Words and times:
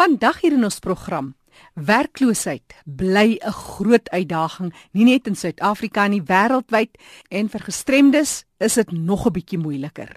Vandag 0.00 0.38
hier 0.40 0.54
in 0.56 0.64
ons 0.64 0.78
program. 0.80 1.26
Werkloosheid 1.76 2.72
bly 2.84 3.36
'n 3.36 3.52
groot 3.52 4.08
uitdaging, 4.08 4.72
nie 4.92 5.04
net 5.04 5.26
in 5.26 5.36
Suid-Afrika 5.36 6.06
nie, 6.08 6.22
wêreldwyd 6.22 6.96
en 7.28 7.48
vir 7.48 7.60
gestremdes 7.60 8.44
is 8.58 8.74
dit 8.74 8.92
nog 8.92 9.26
'n 9.26 9.32
bietjie 9.32 9.58
moeiliker. 9.58 10.16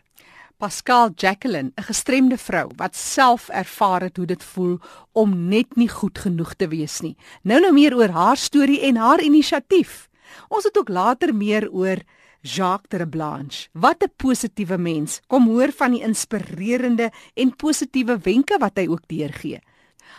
Pascal 0.58 1.12
Jacqueline, 1.16 1.74
'n 1.76 1.84
gestremde 1.84 2.38
vrou 2.38 2.72
wat 2.78 2.96
self 2.96 3.50
ervaar 3.50 4.02
het 4.02 4.18
hoe 4.18 4.26
dit 4.26 4.44
voel 4.44 4.80
om 5.12 5.50
net 5.50 5.76
nie 5.76 5.90
goed 5.90 6.18
genoeg 6.18 6.54
te 6.54 6.68
wees 6.68 7.02
nie. 7.02 7.18
Nou 7.44 7.60
nou 7.60 7.74
meer 7.74 7.96
oor 7.96 8.10
haar 8.10 8.38
storie 8.38 8.82
en 8.82 8.96
haar 8.96 9.22
inisiatief. 9.22 10.08
Ons 10.48 10.64
het 10.64 10.78
ook 10.78 10.90
later 10.90 11.36
meer 11.36 11.70
oor 11.72 11.98
Jacques 12.42 12.90
Terblanche. 12.90 13.68
Wat 13.74 14.02
'n 14.04 14.14
positiewe 14.16 14.78
mens. 14.78 15.20
Kom 15.28 15.48
hoor 15.48 15.72
van 15.72 15.92
die 15.92 16.02
inspirerende 16.02 17.12
en 17.34 17.56
positiewe 17.56 18.18
wenke 18.18 18.58
wat 18.60 18.78
hy 18.78 18.88
ook 18.88 19.08
deurgee. 19.08 19.60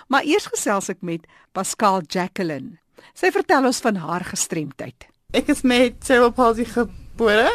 Maar 0.08 0.24
eers 0.24 0.46
gesels 0.46 0.88
ek 0.88 1.02
met 1.02 1.26
Pascal 1.52 2.02
Jacqueline. 2.06 2.78
Sy 3.14 3.30
vertel 3.34 3.66
ons 3.68 3.80
van 3.84 3.96
haar 3.96 4.24
gestremdheid. 4.24 5.06
Ek 5.34 5.48
is 5.50 5.62
met 5.62 5.98
cerebral 6.06 6.32
palsy 6.32 6.64
gebore 6.64 7.50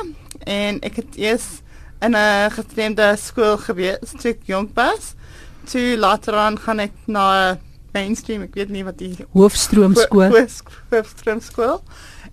en 0.45 0.79
ek 0.83 1.01
het 1.01 1.17
eers 1.17 1.61
in 2.01 2.15
'n 2.15 2.51
gestremde 2.51 3.15
skool 3.17 3.57
gewees, 3.57 4.11
toe 4.21 4.31
ek 4.31 4.43
jonk 4.45 4.75
was. 4.75 5.15
Toe 5.65 5.97
later 5.97 6.35
aan 6.35 6.59
gaan 6.59 6.79
ek 6.79 6.93
na 7.07 7.57
mainstream, 7.93 8.41
ek 8.41 8.53
weet 8.53 8.69
nie 8.69 8.83
wat 8.83 8.97
die 8.97 9.15
hoofstroomskool. 9.33 10.31
Hoofstroomskool 10.89 11.81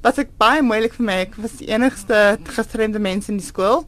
was 0.02 0.18
ek 0.18 0.36
baie 0.38 0.62
moeilik 0.62 0.94
vir 0.94 1.06
my. 1.06 1.18
Ek 1.26 1.34
was 1.40 1.58
die 1.60 1.68
enigste 1.68 2.38
gestremde 2.44 2.98
mens 2.98 3.28
in 3.28 3.40
die 3.40 3.46
skool. 3.46 3.86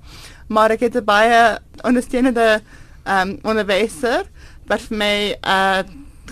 Maar 0.49 0.71
ek 0.71 0.81
het 0.81 0.97
'n 0.97 1.05
baie 1.05 1.59
ondersteunende 1.85 2.61
ehm 3.05 3.29
um, 3.29 3.39
onderwyser 3.43 4.27
wat 4.67 4.81
vir 4.81 4.97
my 4.97 5.37
uh 5.43 5.83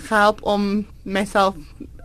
help 0.09 0.41
om 0.41 0.85
myself 1.03 1.55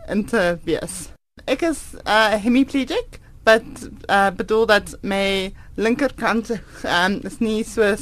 in 0.09 0.24
te 0.24 0.59
wees. 0.64 1.10
Ek 1.44 1.62
is 1.62 1.80
uh 2.05 2.34
hemiplegic, 2.42 3.19
but 3.44 3.64
uh 4.08 4.30
bedoel 4.36 4.66
dat 4.66 4.94
my 5.03 5.53
linkerkant 5.75 6.50
um, 6.84 7.20
is 7.22 7.39
nie 7.39 7.64
so 7.64 7.94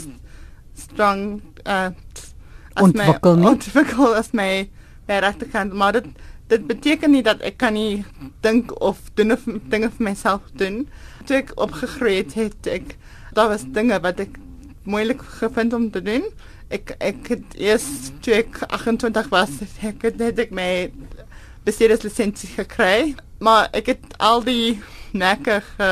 strong 0.74 1.42
uh 1.64 1.90
ontwikkel 2.80 3.36
nie. 3.36 3.48
Ontwikkel 3.48 4.14
as 4.16 4.32
my 4.32 4.68
regterkant, 5.06 5.72
maar 5.72 5.92
dit 5.92 6.06
dit 6.50 6.66
beteken 6.66 7.12
nie 7.14 7.22
dat 7.22 7.42
ek 7.46 7.60
kan 7.62 7.76
nie 7.78 8.04
dink 8.42 8.72
of 8.82 8.98
doen 9.14 9.32
of 9.32 9.44
dinge 9.70 9.90
vir 9.96 10.06
myself 10.10 10.46
doen. 10.58 10.82
Toe 11.26 11.36
ek 11.44 11.52
opgegroei 11.54 12.16
het, 12.22 12.34
het 12.34 12.70
ek 12.70 12.96
daar 13.36 13.52
was 13.52 13.66
dinge 13.70 14.00
wat 14.02 14.18
ek 14.24 14.38
moeilik 14.82 15.22
gevind 15.38 15.76
om 15.76 15.90
te 15.94 16.02
doen. 16.02 16.26
Ek 16.70 16.94
ek 17.02 17.32
het 17.32 17.56
eers 17.58 17.86
toe 18.22 18.36
ek 18.40 18.60
28 18.68 19.30
was, 19.32 19.56
ek 19.82 20.06
het 20.06 20.20
net 20.20 20.38
ek 20.38 20.54
my 20.54 20.90
bestuurders 21.66 22.04
lisensie 22.06 22.50
gekry, 22.54 23.16
maar 23.42 23.68
ek 23.76 23.90
het 23.94 24.14
al 24.22 24.44
die 24.46 24.78
nekke 25.12 25.60
ge, 25.66 25.90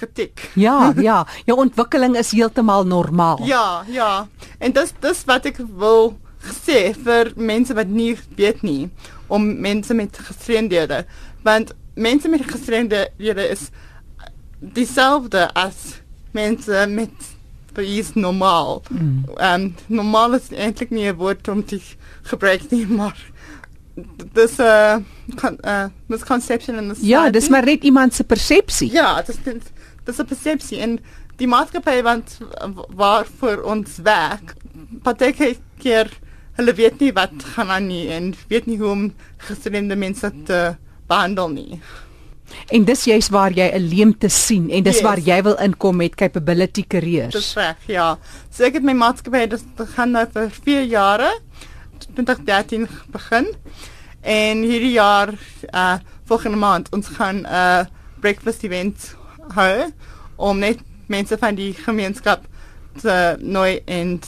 getik. 0.00 0.48
Ja, 0.58 0.92
ja, 1.08 1.22
jou 1.46 1.58
ontwikkeling 1.62 2.18
is 2.18 2.34
heeltemal 2.34 2.84
normaal. 2.88 3.44
Ja, 3.46 3.84
ja. 3.88 4.26
En 4.58 4.74
dis 4.76 4.92
dis 5.00 5.22
wat 5.30 5.46
ek 5.50 5.62
wil 5.78 6.14
sê 6.40 6.90
vir 6.96 7.32
mense 7.36 7.74
wat 7.76 7.88
nie 7.92 8.14
weet 8.36 8.62
nie 8.64 8.88
om 9.28 9.44
mense 9.60 9.94
met 9.94 10.16
gestremdhede 10.16 11.04
want 11.44 11.74
mense 11.94 12.28
met 12.28 12.46
gestremdhede 12.48 13.44
is 13.48 13.68
dieselfde 14.60 15.50
as 15.54 16.00
mense 16.32 16.86
met 16.88 17.28
is 17.78 18.14
normaal. 18.14 18.82
Mm. 18.90 19.24
Um, 19.36 19.74
normaal 19.86 20.34
is 20.34 20.50
eintlik 20.50 20.90
nie 20.90 21.06
'n 21.08 21.16
woord 21.16 21.48
om 21.48 21.64
te 21.64 21.80
gebruik 22.22 22.70
nie, 22.70 22.86
maar 22.98 23.16
dis 24.32 24.58
'n 24.58 24.62
uh, 24.62 24.96
uh, 25.64 25.86
misconception 26.06 26.76
in 26.76 26.88
the 26.88 26.94
society. 26.94 27.10
Ja, 27.10 27.30
dis 27.30 27.48
maar 27.48 27.64
net 27.64 27.82
iemand 27.82 28.14
se 28.14 28.24
persepsie. 28.24 28.92
Ja, 28.92 29.22
dis 29.22 29.38
dis 30.04 30.18
'n 30.18 30.24
persepsie 30.24 30.78
en 30.78 30.98
die 31.36 31.48
maatskappy 31.48 32.02
wat 32.02 32.38
waar 32.96 33.26
vir 33.40 33.62
ons 33.64 33.96
werk, 34.04 34.54
partykeer 35.02 35.56
keer 35.78 36.10
hulle 36.58 36.74
weet 36.76 37.00
nie 37.00 37.12
wat 37.16 37.32
gaan 37.54 37.70
aan 37.70 37.86
nie 37.86 38.08
en 38.12 38.34
weet 38.48 38.66
nie 38.66 38.78
hoe 38.78 38.90
om 38.90 39.12
gestremde 39.48 39.96
mense 39.96 40.32
te 40.44 40.76
behandel 41.08 41.48
nie. 41.48 41.80
En 42.70 42.84
dis 42.84 43.04
juist 43.04 43.30
waar 43.30 43.52
jy 43.52 43.70
'n 43.74 43.88
leemte 43.88 44.28
sien 44.28 44.70
en 44.70 44.82
dis 44.82 44.94
yes. 44.94 45.02
waar 45.02 45.18
jy 45.18 45.42
wil 45.42 45.56
inkom 45.56 45.96
met 45.96 46.14
capability 46.14 46.84
careers. 46.86 47.34
Dis 47.34 47.54
reg, 47.54 47.76
ja. 47.86 48.18
So 48.50 48.64
ek 48.64 48.74
het 48.74 48.82
my 48.82 48.92
maatskappy 48.92 49.46
dis 49.46 49.64
gaan 49.94 50.10
nou 50.10 50.26
vir 50.32 50.50
4 50.50 50.84
jare 50.84 51.30
2013 52.14 52.88
begin. 53.10 53.46
En 54.20 54.62
hierdie 54.62 54.92
jaar 54.92 55.34
uh 55.74 55.98
volgende 56.30 56.56
maand 56.56 56.88
ons 56.94 57.06
gaan 57.08 57.42
'n 57.42 57.46
uh, 57.46 57.84
breakfast 58.20 58.62
event 58.62 59.16
hou 59.54 59.90
om 60.36 60.58
net 60.58 60.78
mense 61.06 61.38
van 61.38 61.54
die 61.54 61.72
gemeenskap 61.74 62.44
te 63.00 63.36
nooi 63.40 63.80
en 63.84 64.20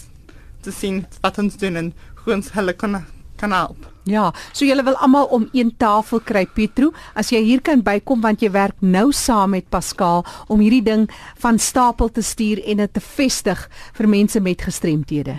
te 0.61 0.73
sien 0.73 1.07
wat 1.21 1.39
ons 1.39 1.57
doen 1.57 1.77
en 1.77 1.95
hoe 2.25 2.35
ons 2.35 2.53
hulle 2.53 2.73
kan 2.73 3.05
kan 3.37 3.53
help. 3.53 3.92
Ja, 4.05 4.33
so 4.51 4.67
julle 4.67 4.83
wil 4.83 4.97
almal 4.99 5.29
om 5.31 5.45
een 5.55 5.71
tafel 5.79 6.21
kry 6.27 6.43
Petro, 6.51 6.91
as 7.15 7.31
jy 7.31 7.39
hier 7.47 7.61
kan 7.63 7.85
bykom 7.87 8.21
want 8.25 8.43
jy 8.43 8.51
werk 8.51 8.81
nou 8.83 9.13
saam 9.15 9.55
met 9.55 9.69
Pascal 9.71 10.25
om 10.51 10.59
hierdie 10.59 10.83
ding 10.83 11.05
van 11.39 11.59
stapel 11.63 12.11
te 12.11 12.23
stuur 12.23 12.59
en 12.67 12.83
dit 12.83 12.93
te 12.93 13.01
vestig 13.01 13.69
vir 13.95 14.09
mense 14.11 14.41
met 14.43 14.63
gestremthede. 14.63 15.39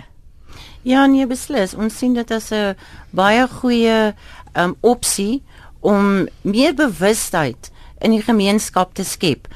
Ja, 0.84 1.04
nee 1.06 1.26
beslis. 1.28 1.74
Ons 1.76 1.98
sien 1.98 2.14
dit 2.14 2.30
as 2.30 2.52
'n 2.52 2.76
baie 3.10 3.48
goeie 3.48 4.14
um 4.56 4.76
opsie 4.80 5.42
om 5.80 6.28
meer 6.42 6.74
bewustheid 6.74 7.70
in 8.00 8.10
die 8.10 8.22
gemeenskap 8.22 8.94
te 8.94 9.04
skep. 9.04 9.48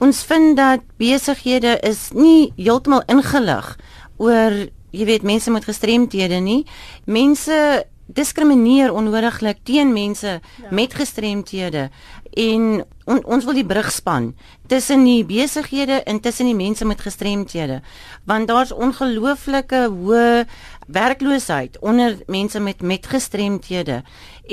Ons 0.00 0.22
vind 0.22 0.56
dat 0.56 0.80
besighede 0.98 1.78
is 1.82 2.10
nie 2.12 2.52
heeltemal 2.56 3.02
ingelig 3.08 3.76
oor 4.16 4.68
jy 4.90 5.04
weet 5.04 5.22
mense 5.22 5.50
met 5.50 5.64
gestremthede 5.64 6.40
nie. 6.40 6.64
Mense 7.04 7.84
diskrimineer 8.06 8.92
onnodiglik 8.92 9.58
teen 9.66 9.92
mense 9.92 10.38
ja. 10.40 10.68
met 10.70 10.94
gestremthede 10.94 11.88
en 12.36 12.84
on, 13.04 13.22
ons 13.24 13.44
wil 13.44 13.56
die 13.58 13.66
brug 13.66 13.88
span 13.92 14.30
tussen 14.70 15.04
die 15.04 15.24
besighede 15.26 16.02
en 16.06 16.20
tussen 16.20 16.46
die 16.46 16.58
mense 16.58 16.86
met 16.86 17.02
gestremthede 17.02 17.80
want 18.24 18.48
daar's 18.48 18.72
ongelooflike 18.72 19.82
hoë 19.90 20.44
werkloosheid 20.86 21.80
onder 21.82 22.18
mense 22.30 22.60
met 22.60 22.82
met 22.82 23.06
gestremthede 23.10 24.02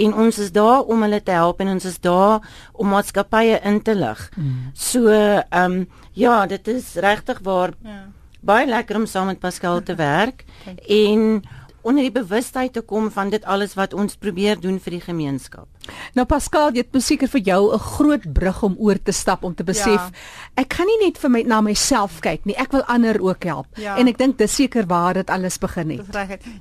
en 0.06 0.18
ons 0.26 0.40
is 0.42 0.52
daar 0.52 0.82
om 0.82 1.06
hulle 1.06 1.22
te 1.22 1.36
help 1.38 1.62
en 1.62 1.76
ons 1.76 1.86
is 1.86 2.00
daar 2.02 2.42
om 2.74 2.90
maatskappye 2.90 3.60
in 3.62 3.82
te 3.86 3.94
lig. 3.96 4.30
Mm. 4.36 4.72
So 4.74 5.06
ehm 5.14 5.72
um, 5.72 5.88
ja, 6.14 6.46
dit 6.46 6.68
is 6.68 6.96
regtig 6.96 7.40
waar 7.46 7.78
ja 7.84 8.02
baie 8.44 8.68
lekker 8.68 9.00
om 9.00 9.08
saam 9.08 9.32
met 9.32 9.40
Pascal 9.40 9.82
te 9.84 9.96
werk 10.10 10.44
en 10.88 11.44
onder 11.84 12.04
die 12.04 12.12
bewustheid 12.12 12.74
te 12.74 12.82
kom 12.82 13.10
van 13.12 13.30
dit 13.30 13.44
alles 13.46 13.76
wat 13.80 13.94
ons 13.94 14.16
probeer 14.16 14.60
doen 14.60 14.80
vir 14.80 14.98
die 14.98 15.02
gemeenskap. 15.04 15.68
Nou 16.16 16.26
Pascal, 16.26 16.72
dit 16.72 16.88
moet 16.94 17.04
seker 17.04 17.28
vir 17.28 17.42
jou 17.42 17.74
'n 17.74 17.80
groot 17.80 18.34
brug 18.34 18.64
om 18.64 18.76
oor 18.80 19.02
te 19.04 19.12
stap 19.12 19.44
om 19.44 19.56
te 19.56 19.64
besef 19.64 20.00
ja. 20.00 20.12
ek 20.56 20.74
gaan 20.74 20.88
nie 20.88 21.06
net 21.06 21.18
vir 21.18 21.30
my 21.30 21.42
na 21.42 21.62
myself 21.62 22.20
kyk 22.22 22.46
nie, 22.46 22.56
ek 22.56 22.72
wil 22.72 22.84
ander 22.84 23.22
ook 23.22 23.44
help. 23.44 23.68
Ja. 23.76 23.98
En 23.98 24.08
ek 24.08 24.18
dink 24.18 24.38
dis 24.38 24.56
seker 24.56 24.86
waar 24.88 25.14
dit 25.14 25.30
alles 25.30 25.58
begin 25.58 25.90
het. 25.90 26.00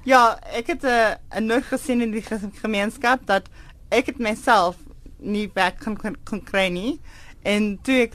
Ja, 0.04 0.38
ek 0.52 0.66
het 0.66 0.82
'n 0.82 0.86
uh, 0.86 1.40
nog 1.40 1.68
gesien 1.68 2.00
in 2.00 2.10
die 2.10 2.24
gemeenskap 2.62 3.26
dat 3.26 3.48
ek 3.90 4.06
het 4.06 4.18
myself 4.18 4.76
nie 5.18 5.50
werk 5.54 5.78
kan 5.78 5.96
kan 6.24 6.42
kry 6.44 6.68
nie 6.68 7.00
en 7.42 7.78
toe 7.82 8.08
ek 8.08 8.12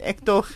ek 0.00 0.24
tog 0.24 0.48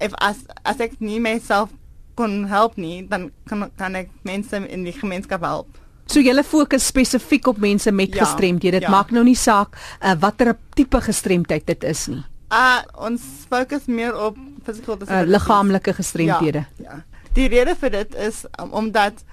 if 0.00 0.14
as 0.20 0.44
as 0.64 0.80
ek 0.80 1.00
nie 1.00 1.20
myself 1.20 1.70
kon 2.16 2.44
help 2.50 2.76
nie, 2.80 3.04
dan 3.08 3.30
kan 3.48 3.66
kan 3.76 3.98
ek 3.98 4.12
mense 4.26 4.56
in 4.56 4.86
die 4.86 4.94
gemeenskap 4.96 5.44
help. 5.46 5.82
So 6.06 6.22
jy 6.22 6.42
fokus 6.46 6.86
spesifiek 6.86 7.48
op 7.50 7.58
mense 7.58 7.90
met 7.92 8.14
ja, 8.14 8.24
gestremdhede. 8.24 8.78
Dit 8.78 8.86
ja. 8.86 8.90
maak 8.94 9.10
nou 9.10 9.24
nie 9.26 9.36
saak 9.36 9.76
uh, 10.00 10.14
watter 10.22 10.54
tipe 10.78 11.00
gestremdheid 11.02 11.66
dit 11.66 11.84
is 11.84 12.06
nie. 12.12 12.22
Uh 12.54 12.82
ons 13.08 13.22
fokus 13.50 13.88
meer 13.90 14.14
op 14.14 14.36
physical 14.64 14.98
disabilities. 15.00 15.26
Uh, 15.26 15.32
liggaamlike 15.34 15.96
gestremdhede. 15.98 16.64
Ja, 16.78 16.84
ja. 16.90 17.24
Die 17.36 17.48
rede 17.52 17.74
vir 17.76 17.90
dit 17.90 18.14
is 18.28 18.44
um, 18.60 18.70
omdat 18.72 19.24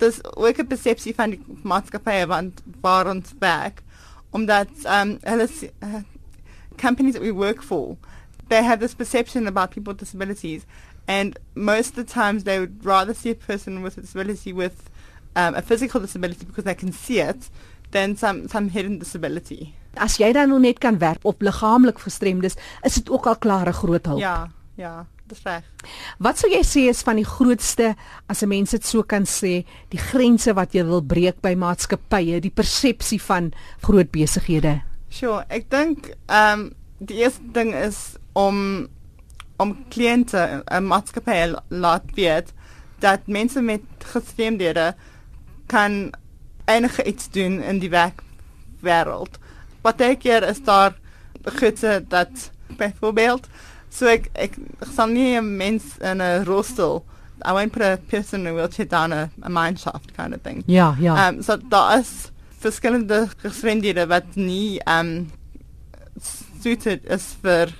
dis 0.00 0.18
ook 0.34 0.58
'n 0.58 0.66
persepsie 0.66 1.14
van 1.14 1.36
die 1.36 1.40
maatskappy 1.62 2.26
want 2.26 2.62
waar 2.80 3.06
ons 3.06 3.34
werk 3.38 3.82
omdat 4.30 4.68
um 4.90 5.18
hulle 5.22 5.48
uh, 5.84 6.02
companies 6.76 7.14
that 7.14 7.22
we 7.22 7.32
work 7.32 7.62
for 7.62 7.96
they 8.48 8.62
have 8.62 8.80
this 8.80 8.94
perception 8.94 9.46
about 9.46 9.70
people 9.70 9.92
with 9.92 10.00
disabilities, 10.00 10.66
and 11.06 11.38
most 11.54 11.96
of 11.96 12.06
the 12.06 12.12
times 12.12 12.44
they 12.44 12.58
would 12.58 12.84
rather 12.84 13.14
see 13.14 13.30
a 13.30 13.34
person 13.34 13.82
with 13.82 13.98
a 13.98 14.00
disability 14.00 14.52
with 14.52 14.90
um, 15.36 15.54
a 15.54 15.62
physical 15.62 16.00
disability 16.00 16.44
because 16.44 16.64
they 16.64 16.74
can 16.74 16.92
see 16.92 17.20
it 17.20 17.50
than 17.90 18.16
some 18.16 18.48
some 18.48 18.68
hidden 18.68 18.98
disability. 18.98 19.74
As 19.96 20.18
jy 20.18 20.32
dan 20.34 20.50
nou 20.50 20.58
net 20.58 20.80
kan 20.82 20.98
werk 20.98 21.22
op 21.22 21.42
liggaamlik 21.42 22.00
gestremdes, 22.02 22.56
is 22.82 22.94
dit 22.98 23.10
ook 23.10 23.26
al 23.30 23.38
klare 23.38 23.72
groot 23.72 24.06
hulp. 24.06 24.20
Ja, 24.20 24.50
ja. 24.74 25.06
Dis 25.24 25.40
reg. 25.46 25.64
Wat 26.20 26.36
sou 26.36 26.50
jy 26.52 26.60
sê 26.68 26.82
is 26.90 27.00
van 27.06 27.16
die 27.16 27.24
grootste 27.24 27.94
as 28.28 28.42
'n 28.42 28.48
mens 28.48 28.70
dit 28.70 28.84
so 28.84 29.02
kan 29.02 29.24
sê, 29.24 29.64
die 29.88 29.98
grense 29.98 30.52
wat 30.52 30.74
jy 30.74 30.84
wil 30.84 31.00
breek 31.00 31.40
by 31.40 31.54
maatskappye, 31.54 32.40
die 32.40 32.50
persepsie 32.50 33.20
van 33.20 33.52
groot 33.80 34.10
besighede? 34.12 34.82
Sure, 35.08 35.44
ek 35.48 35.70
dink 35.70 36.12
ehm 36.28 36.60
um, 36.60 36.74
die 36.98 37.24
eerste 37.24 37.52
ding 37.52 37.74
is 37.74 38.16
om 38.34 38.88
om 39.56 39.76
kliënte 39.88 40.62
'n 40.66 40.86
maatskappy 40.86 41.54
laat 41.68 42.04
weet 42.14 42.52
dat 42.98 43.26
mense 43.26 43.60
met 43.60 43.80
gestremdhede 43.98 44.94
kan 45.66 46.12
enige 46.64 47.04
iets 47.04 47.30
doen 47.30 47.62
in 47.62 47.78
die 47.78 47.90
werkwêreld. 47.90 49.38
Wat 49.82 50.00
ek 50.00 50.18
keer 50.18 50.42
is 50.42 50.62
daar 50.62 50.94
gidse 51.44 52.04
dat 52.08 52.50
byvoorbeeld 52.76 53.48
so 53.88 54.06
ek 54.06 54.28
ek 54.32 54.56
sal 54.94 55.06
nie 55.06 55.36
'n 55.38 55.56
mens 55.56 55.84
in 56.00 56.20
'n 56.22 56.44
rolstoel 56.44 57.04
I 57.44 57.52
won't 57.52 57.72
put 57.72 57.82
a 57.82 57.98
person 58.08 58.40
in 58.40 58.46
a 58.46 58.54
wheelchair 58.54 58.86
down 58.86 59.12
a, 59.12 59.30
a 59.42 59.48
mine 59.48 59.76
shaft 59.76 60.14
kind 60.16 60.34
of 60.34 60.42
thing. 60.42 60.62
Ja, 60.66 60.96
ja. 61.00 61.28
Um 61.28 61.42
so 61.42 61.56
daar 61.68 61.98
is 61.98 62.30
verskillende 62.58 63.28
gestremdhede 63.36 64.06
wat 64.06 64.34
nie 64.34 64.80
um 64.86 65.30
suited 66.60 67.04
is 67.04 67.34
vir 67.42 67.74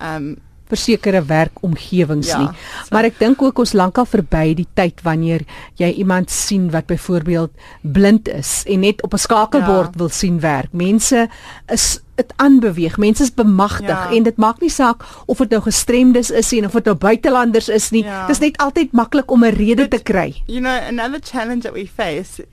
um 0.00 0.36
versekerde 0.68 1.24
werkomgewings 1.24 2.26
Ja, 2.28 2.38
nie. 2.38 2.46
so- 2.48 2.88
Maar 2.90 3.04
ek 3.04 3.18
dink 3.18 3.42
ook 3.42 3.58
ons 3.58 3.72
lankal 3.72 4.06
verby 4.06 4.54
die 4.54 4.66
tyd 4.74 5.00
wanneer 5.02 5.40
jy 5.76 5.90
iemand 5.92 6.30
sien 6.30 6.70
wat 6.70 6.86
byvoorbeeld 6.86 7.50
blind 7.82 8.28
is 8.28 8.62
en 8.66 8.80
net 8.80 9.02
op 9.02 9.12
'n 9.14 9.18
skakelbord 9.18 9.92
Ja. 9.92 9.98
wil 9.98 10.08
sien 10.08 10.40
werk. 10.40 10.72
Mense 10.72 11.28
is 11.68 12.00
dit 12.16 12.32
aanbeweeg. 12.36 12.96
Mense 12.98 13.22
is 13.22 13.34
bemagtig 13.34 13.88
Ja. 13.88 14.10
en 14.12 14.22
dit 14.22 14.36
maak 14.36 14.60
nie 14.60 14.70
saak 14.70 15.04
of 15.26 15.38
dit 15.38 15.50
nou 15.50 15.62
gestremdes 15.62 16.30
is 16.30 16.50
nie 16.50 16.64
of 16.64 16.72
dit 16.72 16.84
nou 16.84 16.96
buitelanders 16.96 17.68
is 17.68 17.90
nie. 17.90 18.04
Ja. 18.04 18.26
Dit 18.26 18.36
is 18.36 18.40
net 18.40 18.56
altyd 18.56 18.92
maklik 18.92 19.30
om 19.30 19.44
'n 19.44 19.54
rede 19.54 19.88
But- 19.88 19.90
te 19.90 20.12
kry. 20.12 20.42
You 20.46 20.60
know, 20.60 20.72
another 20.88 21.20
challenge 21.22 21.62
that 21.62 21.72
we 21.72 21.86
face 21.86 22.44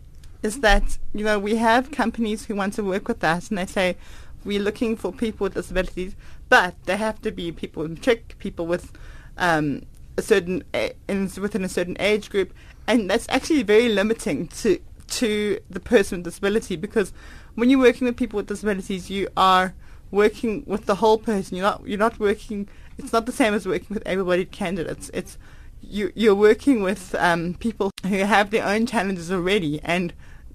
is 0.42 0.59
that, 0.59 0.83
you 1.13 1.24
know, 1.24 1.42
we 1.42 1.56
have 1.57 1.89
companies 1.89 2.45
who 2.48 2.56
want 2.56 2.75
to 2.75 2.83
work 2.83 3.07
with 3.07 3.24
us 3.24 3.50
and 3.50 3.57
they 3.57 3.66
say, 3.66 3.95
we're 4.44 4.62
looking 4.63 4.98
for 5.00 5.12
people 5.13 5.45
with 5.48 5.54
disabilities, 5.54 6.12
but 6.53 6.75
they 6.85 6.97
have 6.97 7.19
to 7.19 7.31
be 7.31 7.51
people 7.51 7.81
in 7.83 7.95
trick, 7.95 8.35
people 8.38 8.67
with 8.67 8.91
um, 9.39 9.81
a 10.17 10.21
certain, 10.21 10.63
a- 10.75 10.94
in, 11.07 11.27
within 11.41 11.63
a 11.63 11.67
certain 11.67 11.97
age 12.00 12.29
group. 12.29 12.53
And 12.85 13.09
that's 13.09 13.25
actually 13.27 13.63
very 13.63 13.89
limiting 13.89 14.50
to, 14.61 14.79
to 15.07 15.59
the 15.67 15.79
person 15.79 16.19
with 16.19 16.25
disability 16.25 16.75
because 16.75 17.11
when 17.55 17.71
you're 17.71 17.79
working 17.79 18.05
with 18.05 18.17
people 18.17 18.38
with 18.38 18.45
disabilities, 18.45 19.09
you 19.09 19.29
are 19.35 19.73
working 20.11 20.63
with 20.67 20.85
the 20.85 20.97
whole 21.01 21.17
person. 21.17 21.57
You're 21.57 21.65
not, 21.71 21.88
you're 21.88 21.97
not 21.97 22.19
working, 22.19 22.69
it's 22.99 23.11
not 23.11 23.25
the 23.25 23.31
same 23.31 23.56
as 23.56 23.65
working 23.65 23.95
with 23.95 24.03
able-bodied 24.06 24.51
candidates. 24.51 25.09
It's, 25.11 25.39
you, 25.81 26.11
you're 26.13 26.35
working 26.35 26.83
with 26.83 27.15
um, 27.15 27.56
people 27.56 27.89
who 28.07 28.17
have 28.17 28.51
their 28.51 28.67
own 28.67 28.85
challenges 28.85 29.31
already, 29.31 29.81
and 29.83 30.13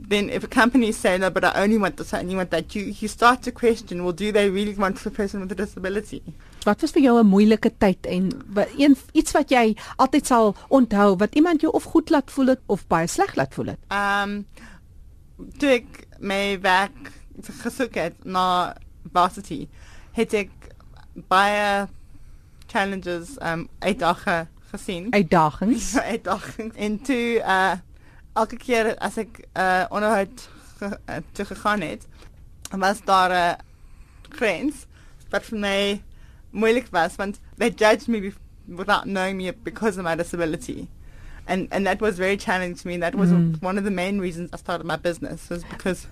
then 0.08 0.28
if 0.30 0.44
a 0.44 0.48
company 0.48 0.92
say 0.92 1.18
no, 1.18 1.30
but 1.30 1.44
I 1.44 1.62
only 1.62 1.78
want 1.78 1.96
this, 1.96 2.12
I 2.14 2.20
only 2.20 2.36
want 2.36 2.50
that, 2.50 2.74
you 2.74 2.82
you 3.00 3.08
start 3.08 3.42
to 3.42 3.52
question, 3.52 4.02
well, 4.04 4.12
do 4.12 4.30
they 4.32 4.48
really 4.48 4.74
want 4.74 4.96
the 5.02 5.10
person 5.10 5.40
with 5.40 5.52
a 5.52 5.54
disability? 5.54 6.22
Wat 6.64 6.80
was 6.80 6.92
vir 6.92 7.02
jou 7.02 7.18
'n 7.20 7.26
moeilike 7.26 7.70
tyd 7.78 8.06
en 8.06 8.30
wa- 8.54 8.66
een 8.78 8.96
iets 9.12 9.32
wat 9.32 9.50
jy 9.50 9.76
altyd 9.96 10.26
sal 10.26 10.54
onthou 10.68 11.16
wat 11.16 11.34
iemand 11.34 11.60
jou 11.60 11.72
of 11.72 11.82
goed 11.84 12.10
laat 12.10 12.30
voel 12.30 12.46
het 12.46 12.60
of 12.66 12.86
baie 12.86 13.06
sleg 13.06 13.34
laat 13.36 13.54
voel 13.54 13.66
het? 13.66 13.78
Um, 13.90 14.46
toe 15.58 15.68
ek 15.68 16.06
my 16.20 16.58
werk 16.60 17.12
gesoek 17.62 17.94
het 17.94 18.24
na 18.24 18.74
varsity, 19.12 19.68
het 20.12 20.34
ek 20.34 20.50
baie 21.28 21.86
challenges 22.66 23.36
um, 23.42 23.68
uitdagings 23.78 24.48
gesien. 24.70 25.06
Uitdagings. 25.12 25.96
uitdagings. 26.12 26.74
En 26.76 26.98
toe 27.02 27.40
uh 27.40 27.72
elke 28.38 28.56
keer 28.56 28.94
as 29.00 29.18
ek 29.18 29.40
uh 29.56 29.86
onderhoud 29.90 30.44
ge, 30.78 30.90
uh, 31.08 31.20
toe 31.34 31.44
gegaan 31.48 31.80
het, 31.82 32.06
was 32.72 33.00
daar 33.04 33.30
'n 33.32 33.56
grens 34.38 34.86
wat 35.30 35.44
vir 35.44 35.58
my 35.58 36.02
moeilik 36.52 36.86
was 36.92 37.16
want 37.16 37.40
they 37.58 37.70
judged 37.70 38.08
me 38.08 38.32
without 38.68 39.04
knowing 39.04 39.36
me 39.36 39.52
because 39.64 39.98
of 39.98 40.04
my 40.04 40.14
disability. 40.16 40.88
And 41.46 41.68
and 41.70 41.86
that 41.86 42.00
was 42.00 42.16
very 42.18 42.36
challenging 42.36 42.76
to 42.82 42.88
me. 42.88 42.98
That 42.98 43.14
was 43.14 43.30
Mm. 43.30 43.62
one 43.62 43.78
of 43.78 43.84
the 43.84 43.90
main 43.90 44.20
reasons 44.20 44.50
I 44.52 44.58
started 44.58 44.86
my 44.86 44.96
business 44.96 45.48
was 45.48 45.64
because 45.64 46.06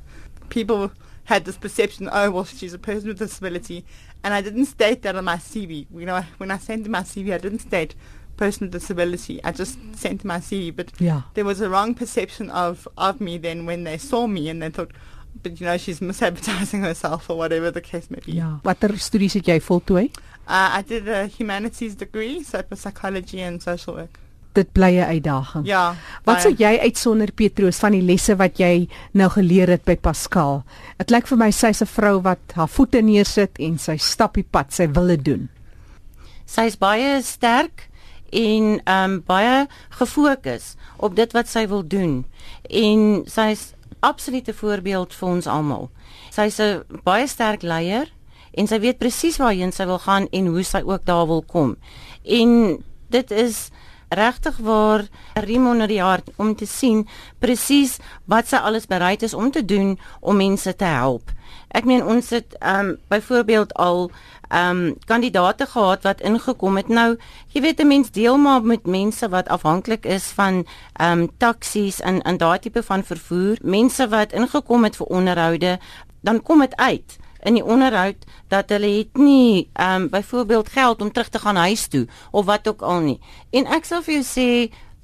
people 0.48 0.90
had 1.24 1.44
this 1.44 1.56
perception, 1.58 2.08
oh 2.12 2.30
well, 2.30 2.44
she's 2.44 2.72
a 2.74 2.78
person 2.78 3.08
with 3.08 3.20
a 3.20 3.26
disability, 3.26 3.84
and 4.22 4.32
I 4.32 4.40
didn't 4.40 4.66
state 4.66 5.02
that 5.02 5.16
on 5.16 5.24
my 5.24 5.36
CV. 5.38 5.86
You 5.92 6.06
know, 6.06 6.22
when 6.38 6.50
I 6.50 6.58
sent 6.58 6.88
my 6.88 7.02
CV, 7.02 7.34
I 7.34 7.38
didn't 7.38 7.58
state 7.60 7.94
person 8.36 8.66
with 8.66 8.72
disability. 8.72 9.40
I 9.44 9.52
just 9.52 9.78
sent 9.96 10.24
my 10.24 10.38
CV, 10.40 10.70
but 10.76 10.90
Ja. 11.00 11.22
there 11.34 11.44
was 11.44 11.60
a 11.60 11.68
wrong 11.68 11.94
perception 11.94 12.50
of 12.50 12.86
of 12.96 13.20
me 13.20 13.38
then 13.38 13.66
when 13.66 13.84
they 13.84 13.98
saw 13.98 14.26
me 14.26 14.48
and 14.50 14.60
they 14.62 14.70
thought, 14.70 14.90
but 15.42 15.60
you 15.60 15.66
know, 15.66 15.76
she's 15.78 16.00
misadvertising 16.00 16.80
herself 16.88 17.28
or 17.30 17.36
whatever 17.36 17.70
the 17.72 17.80
case 17.80 18.06
may 18.10 18.20
be. 18.24 18.32
Ja. 18.32 18.58
Watter 18.64 18.98
studies 18.98 19.34
het 19.34 19.46
jy 19.46 19.60
voltooi? 19.60 20.10
Uh, 20.48 20.78
I 20.78 20.82
did 20.86 21.08
a 21.08 21.26
humanities 21.26 21.94
degree, 21.96 22.42
so 22.44 22.58
it 22.58 22.66
was 22.70 22.80
psychology 22.80 23.40
and 23.42 23.60
social 23.62 23.96
work. 23.96 24.18
Dit 24.54 24.72
bly 24.72 24.92
'n 24.96 25.04
uitdaging. 25.20 25.66
Ja. 25.66 25.94
Wat 26.24 26.40
sou 26.42 26.54
jy 26.56 26.78
uitsonder 26.80 27.32
Petrus 27.32 27.76
van 27.78 27.92
die 27.92 28.00
lesse 28.02 28.36
wat 28.36 28.56
jy 28.58 28.88
nou 29.12 29.28
geleer 29.30 29.68
het 29.68 29.84
by 29.84 29.96
Pascal? 29.96 30.64
Dit 30.98 31.10
lyk 31.10 31.26
vir 31.26 31.36
my 31.38 31.50
sy's 31.50 31.82
'n 31.82 31.86
vrou 31.86 32.20
wat 32.22 32.38
haar 32.54 32.68
voete 32.68 33.02
neersit 33.02 33.58
en 33.58 33.78
sy 33.78 33.96
stap 33.96 34.34
die 34.34 34.46
pad, 34.50 34.72
sy 34.72 34.86
wil 34.88 35.06
dit 35.08 35.24
doen. 35.24 35.48
Sy's 36.46 36.76
baie 36.76 37.20
sterk 37.22 37.88
en 38.30 38.80
ehm 38.84 39.10
um, 39.10 39.22
baie 39.26 39.66
gefokus 39.88 40.74
op 40.96 41.16
dit 41.16 41.32
wat 41.32 41.48
sy 41.48 41.66
wil 41.68 41.86
doen. 41.86 42.26
En 42.70 43.22
sy's 43.26 43.72
absoluut 44.00 44.48
'n 44.48 44.52
voorbeeld 44.52 45.14
vir 45.14 45.28
ons 45.28 45.46
almal. 45.46 45.90
Sy's 46.30 46.60
'n 46.60 46.84
baie 47.02 47.26
sterk 47.26 47.62
leier 47.62 48.12
en 48.54 48.66
sy 48.66 48.78
weet 48.80 48.98
presies 48.98 49.36
waarheen 49.36 49.72
sy 49.72 49.86
wil 49.86 49.98
gaan 49.98 50.28
en 50.30 50.46
hoe 50.46 50.62
sy 50.62 50.82
ook 50.84 51.04
daar 51.04 51.26
wil 51.26 51.42
kom. 51.42 51.76
En 52.24 52.82
dit 53.08 53.30
is 53.30 53.70
regtig 54.08 54.56
waar 54.56 55.00
'n 55.34 55.40
riem 55.40 55.66
onder 55.66 55.88
die 55.88 56.00
hart 56.00 56.30
om 56.36 56.54
te 56.56 56.66
sien 56.66 57.08
presies 57.38 57.98
wat 58.24 58.48
sy 58.48 58.56
alles 58.56 58.86
bereid 58.86 59.22
is 59.22 59.34
om 59.34 59.50
te 59.50 59.64
doen 59.64 59.98
om 60.20 60.36
mense 60.36 60.76
te 60.76 60.84
help. 60.84 61.30
Ek 61.68 61.84
meen 61.84 62.04
ons 62.04 62.30
het 62.30 62.56
ehm 62.58 62.78
um, 62.78 62.96
byvoorbeeld 63.08 63.74
al 63.74 64.10
ehm 64.48 64.70
um, 64.70 64.96
kandidate 65.04 65.66
gehad 65.66 66.02
wat 66.02 66.20
ingekom 66.20 66.76
het. 66.76 66.88
Nou 66.88 67.16
jy 67.52 67.60
weet 67.60 67.80
'n 67.80 67.86
mens 67.86 68.10
deel 68.10 68.36
maar 68.38 68.62
met 68.62 68.86
mense 68.86 69.28
wat 69.28 69.48
afhanklik 69.48 70.06
is 70.06 70.24
van 70.24 70.66
ehm 70.92 71.18
um, 71.18 71.30
taksies 71.36 72.00
en 72.00 72.22
en 72.22 72.36
daai 72.36 72.58
tipe 72.58 72.82
van 72.82 73.04
vervoer. 73.04 73.56
Mense 73.62 74.08
wat 74.08 74.32
ingekom 74.32 74.84
het 74.84 74.96
vir 74.96 75.06
onderhoude 75.06 75.78
dan 76.20 76.42
kom 76.42 76.60
dit 76.60 76.76
uit 76.76 77.18
in 77.44 77.54
die 77.54 77.64
onderhoud 77.64 78.26
dat 78.48 78.70
hulle 78.70 78.90
het 78.98 79.18
nie 79.18 79.68
ehm 79.72 80.02
um, 80.02 80.08
byvoorbeeld 80.08 80.68
geld 80.68 81.02
om 81.02 81.12
terug 81.12 81.28
te 81.28 81.38
gaan 81.38 81.56
huis 81.56 81.88
toe 81.88 82.06
of 82.30 82.44
wat 82.44 82.68
ook 82.68 82.82
al 82.82 83.00
nie 83.00 83.20
en 83.50 83.66
ek 83.66 83.84
sal 83.84 84.02
vir 84.02 84.20
jou 84.20 84.24
sê 84.24 84.48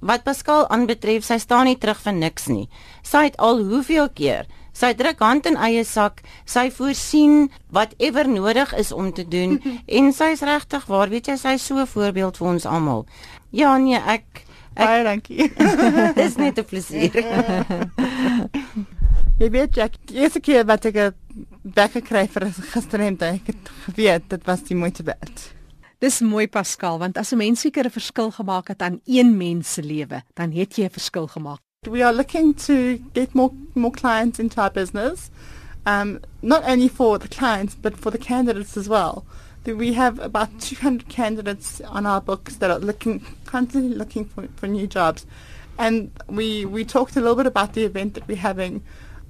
wat 0.01 0.25
Pascal 0.25 0.69
aanbetref 0.69 1.25
sy 1.25 1.39
staan 1.39 1.67
nie 1.71 1.79
terug 1.79 2.01
vir 2.03 2.13
niks 2.13 2.49
nie 2.49 2.69
sy 3.03 3.29
het 3.31 3.37
al 3.37 3.63
hoeveel 3.63 4.09
keer 4.09 4.47
Sy 4.73 4.95
druk 4.97 5.21
hand 5.21 5.47
in 5.47 5.59
eie 5.61 5.85
sak, 5.85 6.23
sy 6.49 6.71
voorsien 6.73 7.51
whatever 7.77 8.29
nodig 8.29 8.73
is 8.81 8.93
om 8.93 9.11
te 9.13 9.25
doen 9.29 9.59
en 9.99 10.13
sy's 10.17 10.41
regtig 10.49 10.87
waar, 10.89 11.13
weet 11.13 11.29
jy, 11.29 11.37
sy's 11.37 11.67
so 11.69 11.77
'n 11.77 11.87
voorbeeld 11.87 12.41
vir 12.41 12.49
ons 12.49 12.67
almal. 12.67 13.07
Ja 13.53 13.77
nee, 13.77 14.01
ek 14.01 14.25
ek 14.73 14.87
Baie 14.87 15.05
dankie. 15.05 15.53
dis 16.21 16.37
net 16.41 16.59
'n 16.59 16.65
plesier. 16.71 17.13
Jy 19.39 19.51
weet 19.51 19.77
Jack, 19.77 20.01
die 20.09 20.25
eerste 20.25 20.41
keer 20.41 20.65
wat 20.65 20.89
ek 20.89 21.13
werk 21.63 21.93
gekry 21.93 22.27
vir 22.29 22.45
'n 22.45 22.53
gestremde, 22.75 23.25
ek 23.25 23.47
het 23.47 23.71
geweet 23.87 24.29
dit 24.29 24.45
was 24.47 24.63
die 24.63 24.77
moeite 24.77 25.03
werd. 25.03 25.55
Dis 25.99 26.21
mooi 26.21 26.49
Pascal, 26.49 26.99
want 26.99 27.17
as 27.17 27.33
'n 27.33 27.37
mens 27.37 27.61
seker 27.61 27.85
'n 27.85 27.91
verskil 27.91 28.31
gemaak 28.31 28.69
het 28.69 28.83
aan 28.83 29.01
een 29.07 29.37
mens 29.37 29.73
se 29.73 29.83
lewe, 29.83 30.23
dan 30.35 30.53
het 30.53 30.77
jy 30.77 30.85
'n 30.85 30.91
verskil 30.91 31.27
gemaak. 31.27 31.61
We 31.89 32.05
are 32.05 32.15
looking 32.15 32.57
to 32.57 32.99
get 33.13 33.35
more 33.35 33.53
more 33.75 33.93
clients 33.93 34.39
into 34.39 34.61
our 34.61 34.73
business, 34.73 35.31
um, 35.87 36.21
not 36.41 36.65
only 36.65 36.89
for 36.89 37.19
the 37.19 37.29
clients 37.29 37.75
but 37.81 37.95
for 37.97 38.11
the 38.11 38.19
candidates 38.19 38.77
as 38.77 38.89
well. 38.89 39.25
We 39.65 39.95
have 39.95 40.19
about 40.21 40.49
200 40.59 41.07
candidates 41.09 41.81
on 41.81 42.05
our 42.07 42.21
books 42.21 42.57
that 42.59 42.71
are 42.71 42.81
looking 42.81 43.23
constantly 43.45 43.97
looking 43.97 44.29
for, 44.29 44.49
for 44.57 44.69
new 44.69 44.87
jobs, 44.89 45.25
and 45.79 46.11
we 46.27 46.67
we 46.67 46.85
talked 46.85 47.17
a 47.17 47.21
little 47.21 47.37
bit 47.37 47.47
about 47.47 47.73
the 47.73 47.85
event 47.85 48.15
that 48.15 48.27
we're 48.27 48.43
having 48.43 48.83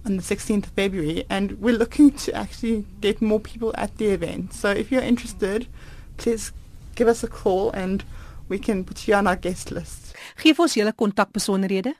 on 0.04 0.16
the 0.16 0.22
16th 0.22 0.66
of 0.66 0.72
February, 0.72 1.24
and 1.30 1.52
we're 1.60 1.76
looking 1.76 2.10
to 2.10 2.34
actually 2.34 2.84
get 3.00 3.22
more 3.22 3.40
people 3.40 3.72
at 3.76 3.96
the 3.98 4.06
event. 4.06 4.52
So 4.52 4.70
if 4.70 4.90
you're 4.90 5.02
interested, 5.02 5.68
please 6.16 6.50
give 6.94 7.08
us 7.08 7.22
a 7.22 7.28
call 7.28 7.70
and 7.70 8.04
we 8.48 8.58
can 8.58 8.84
put 8.84 9.08
you 9.08 9.14
on 9.14 9.26
our 9.26 9.36
guest 9.36 9.70
list. 9.70 10.14
Geef 10.36 10.60
ons 10.60 10.76
julle 10.76 10.92
kontakbesonderhede. 10.92 11.94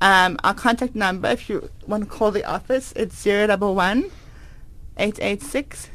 Um, 0.00 0.38
our 0.44 0.54
contact 0.54 0.94
number, 0.94 1.28
if 1.28 1.48
you 1.48 1.70
want 1.86 2.04
to 2.04 2.10
call 2.10 2.30
the 2.30 2.44
office, 2.44 2.92
it's 2.96 3.24
011 3.24 4.10
886 4.98 5.88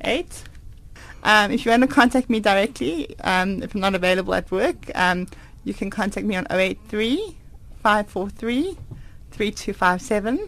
0978. 0.00 0.44
Um, 1.24 1.50
if 1.50 1.64
you 1.64 1.70
want 1.70 1.82
to 1.82 1.88
contact 1.88 2.28
me 2.30 2.40
directly, 2.40 3.16
um, 3.20 3.62
if 3.62 3.74
I'm 3.74 3.80
not 3.80 3.94
available 3.94 4.34
at 4.34 4.50
work, 4.50 4.90
um, 4.94 5.26
you 5.64 5.74
can 5.74 5.90
contact 5.90 6.26
me 6.26 6.36
on 6.36 6.46
083 6.50 7.36
543 7.82 8.76
3257. 9.30 10.38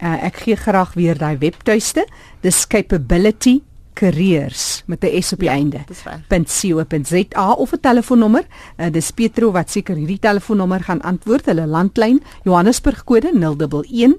Uh, 0.00 0.16
ek 0.24 0.38
gee 0.44 0.56
graag 0.56 0.94
weer 0.96 1.18
daai 1.18 1.36
webtuiste. 1.38 2.06
Dis 2.40 2.64
capability 2.66 3.60
careers 3.92 4.82
met 4.86 5.04
'n 5.04 5.22
S 5.22 5.32
op 5.32 5.38
die 5.38 5.48
ja, 5.48 5.54
einde. 5.54 5.84
.co.za 6.28 7.52
of 7.52 7.72
'n 7.72 7.80
telefoonnommer. 7.80 8.46
Uh, 8.76 8.86
dis 8.90 9.10
Petro 9.10 9.50
wat 9.50 9.70
seker 9.70 9.96
hierdie 9.96 10.18
telefoonnommer 10.18 10.80
gaan 10.80 11.00
antwoord. 11.02 11.46
Hulle 11.46 11.66
landlyn 11.66 12.22
Johannesburg 12.42 13.04
kode 13.04 13.30
011 13.34 14.16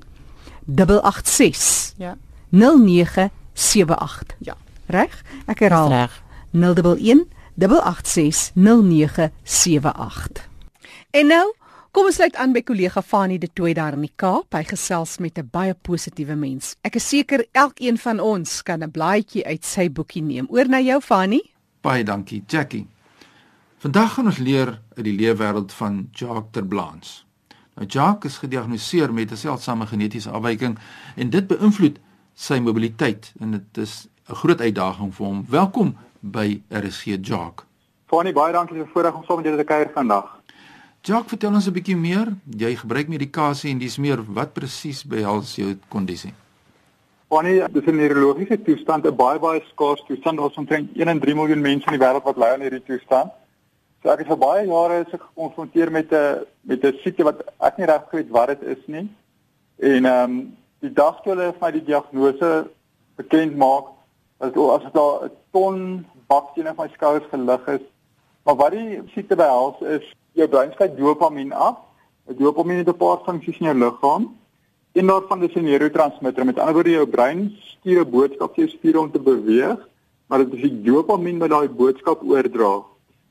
886. 0.65 1.93
Ja. 1.97 2.17
0978. 2.49 4.35
Ja. 4.39 4.55
Reg? 4.91 5.23
Ek 5.47 5.59
herhaal. 5.59 5.89
Reg. 5.89 6.23
011 6.51 7.25
886 7.57 8.51
0978. 8.55 10.49
En 11.11 11.27
nou 11.27 11.47
Kom 11.91 12.07
ons 12.07 12.15
sluit 12.15 12.37
aan 12.39 12.53
by 12.55 12.61
kollega 12.63 13.01
Fanie 13.03 13.35
de 13.35 13.49
Tooi 13.51 13.73
daar 13.75 13.97
in 13.97 14.05
die 14.05 14.13
Kaap. 14.15 14.55
Hy 14.55 14.63
gesels 14.63 15.17
met 15.19 15.37
'n 15.37 15.49
baie 15.51 15.73
positiewe 15.73 16.35
mens. 16.35 16.75
Ek 16.87 16.95
is 16.95 17.07
seker 17.07 17.45
elkeen 17.51 17.97
van 17.97 18.19
ons 18.19 18.63
kan 18.63 18.81
'n 18.83 18.91
blaadjie 18.91 19.45
uit 19.45 19.65
sy 19.65 19.89
boekie 19.89 20.21
neem. 20.21 20.47
Oor 20.49 20.69
na 20.69 20.79
jou 20.79 21.01
Fanie. 21.01 21.51
Baie 21.81 22.03
dankie, 22.03 22.43
Jackie. 22.47 22.87
Vandag 23.77 24.13
gaan 24.13 24.25
ons 24.25 24.37
leer 24.37 24.81
uit 24.95 25.03
die 25.03 25.15
leefwêreld 25.15 25.73
van 25.73 26.09
Jacques 26.11 26.51
Terblanche. 26.51 27.23
Nou 27.75 27.87
Jacques 27.87 28.31
is 28.31 28.37
gediagnoseer 28.37 29.13
met 29.13 29.31
'n 29.31 29.35
seldsame 29.35 29.85
genetiese 29.85 30.29
afwyking 30.29 30.77
en 31.15 31.29
dit 31.29 31.47
beïnvloed 31.47 31.99
sy 32.33 32.59
mobiliteit 32.59 33.33
en 33.39 33.51
dit 33.51 33.77
is 33.77 34.07
'n 34.29 34.35
groot 34.35 34.61
uitdaging 34.61 35.13
vir 35.13 35.25
hom. 35.25 35.45
Welkom 35.49 35.97
by 36.19 36.61
RSG 36.69 37.17
Jacques. 37.21 37.65
Fanie, 38.05 38.33
baie 38.33 38.53
dankie 38.53 38.75
vir 38.75 38.85
die 38.85 38.91
voorreg 38.93 39.15
om 39.15 39.23
saam 39.23 39.41
met 39.41 39.45
julle 39.45 39.57
te 39.57 39.63
kuier 39.63 39.89
vandag. 39.93 40.27
Jacques, 41.01 41.29
vertel 41.33 41.53
ons 41.53 41.67
'n 41.67 41.73
bietjie 41.73 41.97
meer. 41.97 42.27
Jy 42.45 42.75
gebruik 42.75 43.07
medikasie 43.07 43.71
en 43.71 43.77
dis 43.77 43.97
meer 43.97 44.23
wat 44.33 44.53
presies 44.53 45.03
behels 45.03 45.55
jou 45.55 45.75
kondisie? 45.89 46.33
Wanneer 47.27 47.71
dis 47.71 47.85
'n 47.85 47.95
neurologiese 47.95 48.61
toestand, 48.61 49.05
'n 49.05 49.15
baie 49.15 49.39
baie 49.39 49.63
skaars 49.71 50.03
toestand, 50.07 50.39
ons 50.39 50.57
omtrent 50.57 50.89
1 50.95 51.07
in 51.07 51.19
3 51.19 51.35
miljoen 51.35 51.61
mense 51.61 51.85
in 51.85 51.99
die 51.99 52.05
wêreld 52.05 52.23
wat 52.23 52.37
ly 52.37 52.53
aan 52.53 52.61
hierdie 52.61 52.83
toestand. 52.83 53.31
So 54.03 54.09
ek 54.09 54.19
het 54.19 54.27
vir 54.27 54.37
baie 54.37 54.67
jare 54.67 55.05
is 55.05 55.13
ek 55.13 55.21
gekonfronteer 55.21 55.91
met 55.91 56.11
'n 56.11 56.45
met 56.61 56.83
'n 56.83 56.97
siekte 57.03 57.23
wat 57.23 57.41
ek 57.59 57.77
nie 57.77 57.85
reg 57.85 58.11
weet 58.11 58.29
wat 58.29 58.47
dit 58.47 58.61
is 58.77 58.87
nie. 58.87 59.09
En 59.79 60.05
ehm 60.05 60.23
um, 60.23 60.57
die 60.79 60.93
dag 60.93 61.21
toe 61.21 61.33
hulle 61.33 61.53
vir 61.53 61.61
my 61.61 61.71
die 61.71 61.85
diagnose 61.85 62.69
bekend 63.15 63.55
maak, 63.55 63.85
as 64.41 64.55
as 64.55 64.91
daar 64.93 65.25
'n 65.25 65.31
ton 65.51 66.05
bakstene 66.27 66.71
op 66.71 66.77
my 66.77 66.89
skouers 66.93 67.29
gelig 67.31 67.67
is, 67.67 67.85
maar 68.43 68.55
wat 68.55 68.71
die 68.71 69.01
siekte 69.13 69.35
behels 69.35 69.81
is 69.81 70.05
jou 70.33 70.47
brein 70.47 70.71
skei 70.71 70.89
dopamien 70.95 71.51
af. 71.53 71.77
Dopamien 72.25 72.77
het 72.77 72.87
'n 72.87 72.97
paar 72.97 73.19
funksies 73.25 73.59
in 73.59 73.65
jou 73.65 73.77
liggaam. 73.77 74.23
Een 74.93 75.07
daarvan 75.07 75.43
is 75.43 75.55
'n 75.55 75.63
neurotransmitter. 75.63 76.45
Met 76.45 76.59
ander 76.59 76.73
woorde, 76.73 76.89
jou 76.89 77.07
brein 77.07 77.55
stuur 77.59 78.05
'n 78.05 78.09
boodskap 78.09 78.53
vir 78.55 78.63
jou 78.65 78.77
spiere 78.77 78.99
om 78.99 79.11
te 79.11 79.19
beweeg, 79.19 79.87
maar 80.27 80.39
dit 80.39 80.53
is 80.53 80.61
die 80.61 80.81
dopamien 80.81 81.39
wat 81.39 81.49
daai 81.49 81.69
boodskap 81.69 82.23
oordra. 82.23 82.83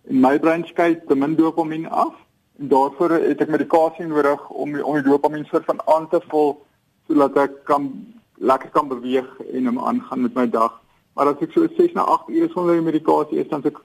En 0.08 0.20
my 0.20 0.38
brein 0.38 0.64
skei 0.64 1.00
te 1.06 1.14
min 1.14 1.34
dopamien 1.34 1.88
af 1.90 2.14
en 2.58 2.68
daarvoor 2.68 3.10
het 3.10 3.40
ek 3.40 3.48
medikasie 3.48 4.06
nodig 4.06 4.50
om 4.50 4.80
om 4.80 4.94
die 4.94 5.02
dopamien 5.02 5.44
soort 5.44 5.64
van 5.64 5.80
aan 5.86 6.08
te 6.08 6.20
vul 6.28 6.62
sodat 7.06 7.36
ek 7.36 7.64
kan 7.64 8.06
lekker 8.34 8.70
kan 8.70 8.88
beweeg 8.88 9.40
en 9.52 9.66
hom 9.66 9.78
aangaan 9.78 10.22
met 10.22 10.34
my 10.34 10.50
dag. 10.50 10.79
Maar 11.20 11.34
as 11.34 11.42
ek 11.44 11.52
so 11.52 11.68
6 11.76 11.92
na 11.92 12.06
8 12.08 12.32
ure 12.32 12.48
sonder 12.54 12.80
medikasie 12.80 13.42
is, 13.42 13.48
dan 13.52 13.60
is 13.60 13.74
ek 13.74 13.82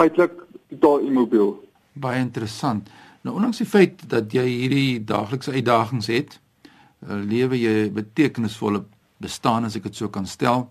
feitelik 0.00 0.40
totaal 0.72 1.04
immobiel 1.04 1.52
baie 1.94 2.20
interessant. 2.20 2.90
Nou 3.22 3.36
ondanks 3.38 3.62
die 3.62 3.68
feit 3.68 4.02
dat 4.10 4.32
jy 4.34 4.44
hierdie 4.48 5.04
daaglikse 5.06 5.54
uitdagings 5.54 6.10
het, 6.12 6.38
uh, 7.06 7.20
lewe 7.22 7.58
jy 7.58 7.90
betekenisvolle 7.94 8.84
bestaan 9.22 9.64
as 9.64 9.78
ek 9.78 9.88
dit 9.88 10.02
so 10.02 10.10
kan 10.12 10.26
stel. 10.26 10.68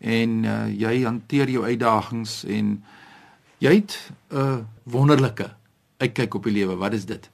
En 0.00 0.42
uh, 0.44 0.56
jy 0.72 1.04
hanteer 1.04 1.52
jou 1.52 1.64
uitdagings 1.64 2.42
en 2.48 2.76
jy 3.62 3.74
het 3.78 3.98
'n 4.30 4.36
uh, 4.36 4.58
wonderlike 4.82 5.50
uitkyk 5.98 6.34
op 6.34 6.44
die 6.44 6.52
lewe. 6.52 6.76
Wat 6.76 6.92
is 6.92 7.06
dit? 7.06 7.30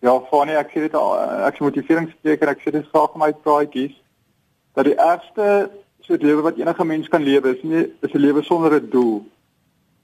Ja, 0.00 0.20
Fanie, 0.30 0.56
ek 0.56 0.70
sê 0.70 0.80
dit 0.84 0.94
al, 0.94 1.16
ek 1.48 1.54
is 1.54 1.60
motiveringsspreker, 1.60 2.48
ek 2.48 2.60
sê 2.60 2.70
dit 2.70 2.88
graag 2.92 3.12
vir 3.12 3.20
my 3.20 3.32
praatjies 3.32 3.94
dat 4.74 4.84
die 4.84 4.98
ergste 4.98 5.70
soort 6.06 6.22
lewe 6.22 6.42
wat 6.44 6.58
enige 6.60 6.84
mens 6.84 7.08
kan 7.08 7.22
lewe 7.22 7.54
is 7.56 7.62
nie 7.62 7.84
is 8.00 8.12
'n 8.12 8.18
lewe 8.18 8.42
sonder 8.42 8.80
'n 8.80 8.90
doel. 8.90 9.26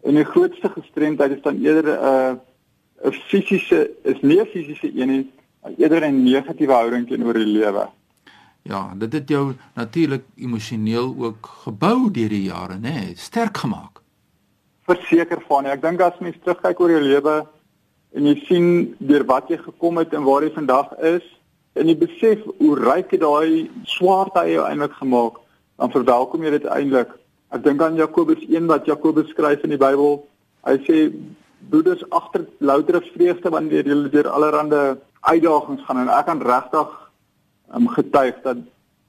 En 0.02 0.14
die 0.14 0.24
grootste 0.24 0.68
gestremdheid 0.68 1.36
is 1.36 1.42
dan 1.42 1.60
eerder 1.60 1.86
'n 1.86 2.04
uh, 2.04 3.08
'n 3.08 3.12
fisiese 3.12 3.90
is 4.02 4.20
nie 4.20 4.40
'n 4.40 4.46
fisiese 4.46 4.90
een 4.94 5.08
nie, 5.08 5.30
maar 5.62 5.72
eerder 5.76 6.04
'n 6.04 6.22
negatiewe 6.22 6.72
houding 6.72 7.08
teenoor 7.08 7.34
die 7.34 7.46
lewe. 7.46 7.88
Ja, 8.62 8.94
dit 8.96 9.12
het 9.12 9.28
jou 9.28 9.54
natuurlik 9.74 10.24
emosioneel 10.36 11.14
ook 11.18 11.46
gebou 11.64 12.10
deur 12.10 12.28
die 12.28 12.42
jare, 12.42 12.74
nê, 12.74 12.92
nee, 12.92 13.12
sterk 13.16 13.56
gemaak. 13.56 14.00
Verseker 14.84 15.42
van, 15.48 15.66
ek 15.66 15.82
dink 15.82 16.00
as 16.00 16.18
mens 16.20 16.36
terugkyk 16.42 16.80
oor 16.80 16.90
jou 16.90 17.00
lewe 17.00 17.46
en 18.12 18.26
jy 18.26 18.36
sien 18.44 18.96
deur 18.98 19.24
wat 19.24 19.48
jy 19.48 19.56
gekom 19.56 19.96
het 19.96 20.12
en 20.12 20.22
waar 20.22 20.42
jy 20.42 20.50
vandag 20.52 20.92
is, 20.98 21.24
en 21.72 21.88
jy 21.88 21.96
besef 21.96 22.42
hoe 22.58 22.74
ryk 22.78 23.12
daai 23.20 23.70
swaarte 23.84 24.42
jou 24.50 24.64
eintlik 24.66 24.92
gemaak, 24.98 25.38
dan 25.80 25.92
verwelkom 25.96 26.44
jy 26.44 26.58
dit 26.58 26.68
eintlik 26.68 27.16
Ek 27.50 27.64
dink 27.64 27.82
aan 27.82 27.98
Jakobus 27.98 28.42
1 28.46 28.68
wat 28.70 28.86
Jakobus 28.86 29.30
skryf 29.34 29.64
in 29.66 29.72
die 29.74 29.80
Bybel. 29.80 30.20
Hy 30.68 30.76
sê 30.86 30.98
broeders 31.70 32.04
agter 32.14 32.44
louter 32.62 33.00
vreugde 33.10 33.50
wanneer 33.50 33.88
julle 33.90 34.10
deur 34.12 34.28
allerlei 34.30 34.98
uitdagings 35.26 35.82
gaan 35.84 36.04
en 36.04 36.12
ek 36.14 36.28
kan 36.30 36.42
regtig 36.46 36.92
um, 37.74 37.88
getuig 37.90 38.38
dat 38.46 38.62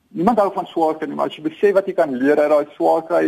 niemand 0.10 0.42
hou 0.42 0.50
van 0.58 0.68
swaarte 0.68 1.08
nie, 1.08 1.16
maar 1.16 1.30
as 1.30 1.38
jy 1.38 1.46
besef 1.46 1.78
wat 1.78 1.88
jy 1.88 1.96
kan 1.96 2.18
leer 2.18 2.42
uit 2.42 2.50
daai 2.52 2.74
swaarte 2.76 3.22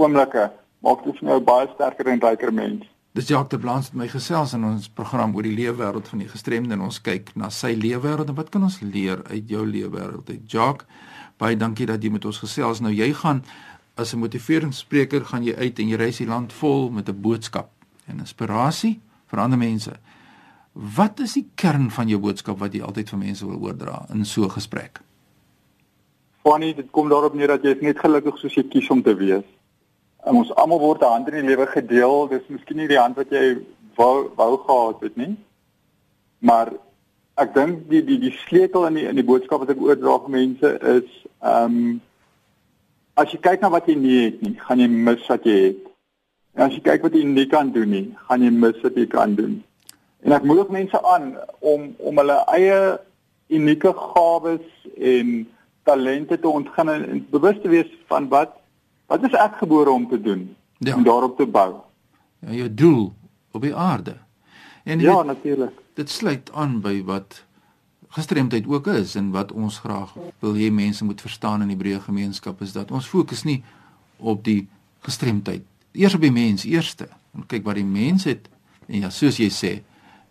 oomblikke, 0.00 0.48
maak 0.82 1.04
dit 1.04 1.20
vir 1.20 1.30
jou 1.34 1.38
baie 1.46 1.68
sterker 1.76 2.10
en 2.10 2.24
ryker 2.24 2.52
mens. 2.56 2.88
Dis 3.14 3.28
Jacques 3.30 3.52
de 3.52 3.60
Blanc 3.62 3.84
het 3.86 3.94
my 3.94 4.08
gesels 4.10 4.56
in 4.56 4.64
ons 4.66 4.88
program 4.90 5.36
oor 5.36 5.46
die 5.46 5.54
leefwêreld 5.54 6.08
van 6.10 6.24
die 6.24 6.32
gestremde 6.32 6.74
en 6.74 6.88
ons 6.88 6.98
kyk 7.04 7.30
na 7.38 7.52
sy 7.54 7.76
leefwêreld 7.78 8.32
en 8.32 8.40
wat 8.40 8.50
kan 8.50 8.64
ons 8.66 8.80
leer 8.82 9.22
uit 9.28 9.52
jou 9.52 9.62
leefwêreld? 9.68 10.32
Jacques, 10.50 10.88
baie 11.44 11.60
dankie 11.60 11.86
dat 11.86 12.02
jy 12.02 12.12
met 12.14 12.24
ons 12.24 12.40
gesels. 12.42 12.80
Nou 12.80 12.92
jy 12.92 13.12
gaan 13.20 13.44
as 13.96 14.14
'n 14.14 14.18
motiveringsspreker 14.18 15.24
gaan 15.24 15.44
jy 15.44 15.54
uit 15.54 15.78
en 15.78 15.88
jy 15.88 15.96
reis 15.96 16.18
die 16.18 16.26
land 16.26 16.52
vol 16.52 16.90
met 16.90 17.08
'n 17.08 17.20
boodskap 17.20 17.70
en 18.08 18.18
inspirasie 18.18 19.00
vir 19.26 19.38
ander 19.40 19.58
mense. 19.58 19.92
Wat 20.72 21.20
is 21.20 21.34
die 21.34 21.46
kern 21.54 21.90
van 21.90 22.08
jou 22.08 22.18
boodskap 22.18 22.58
wat 22.58 22.74
jy 22.74 22.82
altyd 22.82 23.10
vir 23.10 23.18
mense 23.18 23.46
wil 23.46 23.60
oordra 23.60 24.06
in 24.10 24.24
so 24.24 24.44
'n 24.44 24.50
gesprek? 24.50 25.00
Funny, 26.42 26.74
dit 26.74 26.90
kom 26.90 27.08
daarop 27.08 27.34
neer 27.34 27.48
dat 27.48 27.62
jy 27.62 27.76
net 27.80 27.98
gelukkig 27.98 28.38
soos 28.38 28.54
jy 28.54 28.64
kies 28.68 28.90
om 28.90 29.02
te 29.02 29.14
wees. 29.14 29.44
En 30.26 30.34
ons 30.36 30.54
almal 30.54 30.78
word 30.78 31.02
'n 31.02 31.04
hand 31.04 31.28
in 31.28 31.34
die 31.34 31.56
lewe 31.56 31.66
gedeel, 31.66 32.28
dis 32.28 32.48
miskien 32.48 32.76
nie 32.76 32.88
die 32.88 32.98
hand 32.98 33.16
wat 33.16 33.30
jy 33.30 33.58
wou 33.96 34.30
wou 34.36 34.56
gehad 34.66 35.00
het 35.00 35.16
nie. 35.16 35.36
Maar 36.38 36.72
ek 37.40 37.54
dink 37.54 37.86
die 37.90 38.02
die 38.06 38.18
die 38.22 38.34
sleutel 38.44 38.86
in 38.86 38.98
die 39.00 39.06
in 39.10 39.16
die 39.18 39.26
boodskap 39.26 39.64
wat 39.64 39.72
ek 39.74 39.82
oordra 39.82 40.18
vir 40.24 40.34
mense 40.38 40.74
is 40.96 41.08
ehm 41.40 41.78
um, 41.78 42.00
as 43.14 43.30
jy 43.30 43.38
kyk 43.42 43.62
na 43.62 43.70
wat 43.70 43.86
jy 43.88 43.94
nie 43.98 44.16
het 44.24 44.40
nie, 44.42 44.56
gaan 44.58 44.80
jy 44.82 44.88
mis 44.90 45.22
wat 45.30 45.44
jy 45.46 45.54
het. 45.68 45.82
En 46.54 46.66
as 46.66 46.74
jy 46.74 46.82
kyk 46.82 47.04
wat 47.06 47.14
jy 47.14 47.22
nie 47.26 47.46
kan 47.50 47.70
doen 47.74 47.92
nie, 47.94 48.06
gaan 48.26 48.42
jy 48.42 48.50
mis 48.50 48.80
wat 48.82 48.98
jy 48.98 49.06
kan 49.10 49.36
doen. 49.38 49.60
En 50.26 50.34
ek 50.34 50.46
moedig 50.48 50.72
mense 50.74 51.00
aan 51.14 51.34
om 51.60 51.92
om 51.98 52.20
hulle 52.22 52.38
eie 52.56 52.78
unieke 53.54 53.92
gawes 53.94 54.66
en 54.96 55.44
talente 55.84 56.38
te 56.40 56.48
ontgin 56.48 56.90
en, 56.90 57.06
en 57.12 57.24
bewus 57.30 57.60
te 57.62 57.70
wees 57.70 57.90
van 58.10 58.28
wat 58.32 58.56
wat 59.12 59.26
is 59.28 59.36
ek 59.36 59.60
gebore 59.60 59.92
om 59.92 60.08
te 60.08 60.18
doen 60.18 60.46
ja. 60.78 60.96
en 60.96 61.04
daarop 61.06 61.36
te 61.36 61.46
bou. 61.46 61.74
Ja, 62.40 62.54
jou 62.64 62.70
doel 62.74 63.02
op 63.52 63.62
die 63.62 63.74
aarde. 63.76 64.16
En 64.84 65.00
ja, 65.00 65.22
natuurlik. 65.22 65.83
Dit 65.94 66.10
sluit 66.10 66.50
aan 66.52 66.80
by 66.82 67.04
wat 67.06 67.44
gestremdheid 68.14 68.66
ook 68.66 68.86
is 68.90 69.14
en 69.14 69.30
wat 69.30 69.52
ons 69.52 69.78
graag 69.78 70.14
wil 70.42 70.56
hê 70.58 70.70
mense 70.74 71.04
moet 71.06 71.20
verstaan 71.22 71.62
in 71.62 71.70
die 71.70 71.78
breë 71.78 72.00
gemeenskap 72.02 72.62
is 72.66 72.74
dat 72.74 72.90
ons 72.90 73.06
fokus 73.06 73.44
nie 73.46 73.60
op 74.18 74.42
die 74.46 74.66
gestremdheid. 75.06 75.62
Eers 75.94 76.16
op 76.18 76.26
die 76.26 76.34
mens 76.34 76.66
eerste. 76.66 77.06
En 77.34 77.46
kyk 77.46 77.62
wat 77.66 77.78
die 77.78 77.86
mens 77.86 78.26
het. 78.26 78.50
En 78.88 79.06
ja 79.06 79.12
soos 79.14 79.38
jy 79.38 79.48
sê 79.54 79.72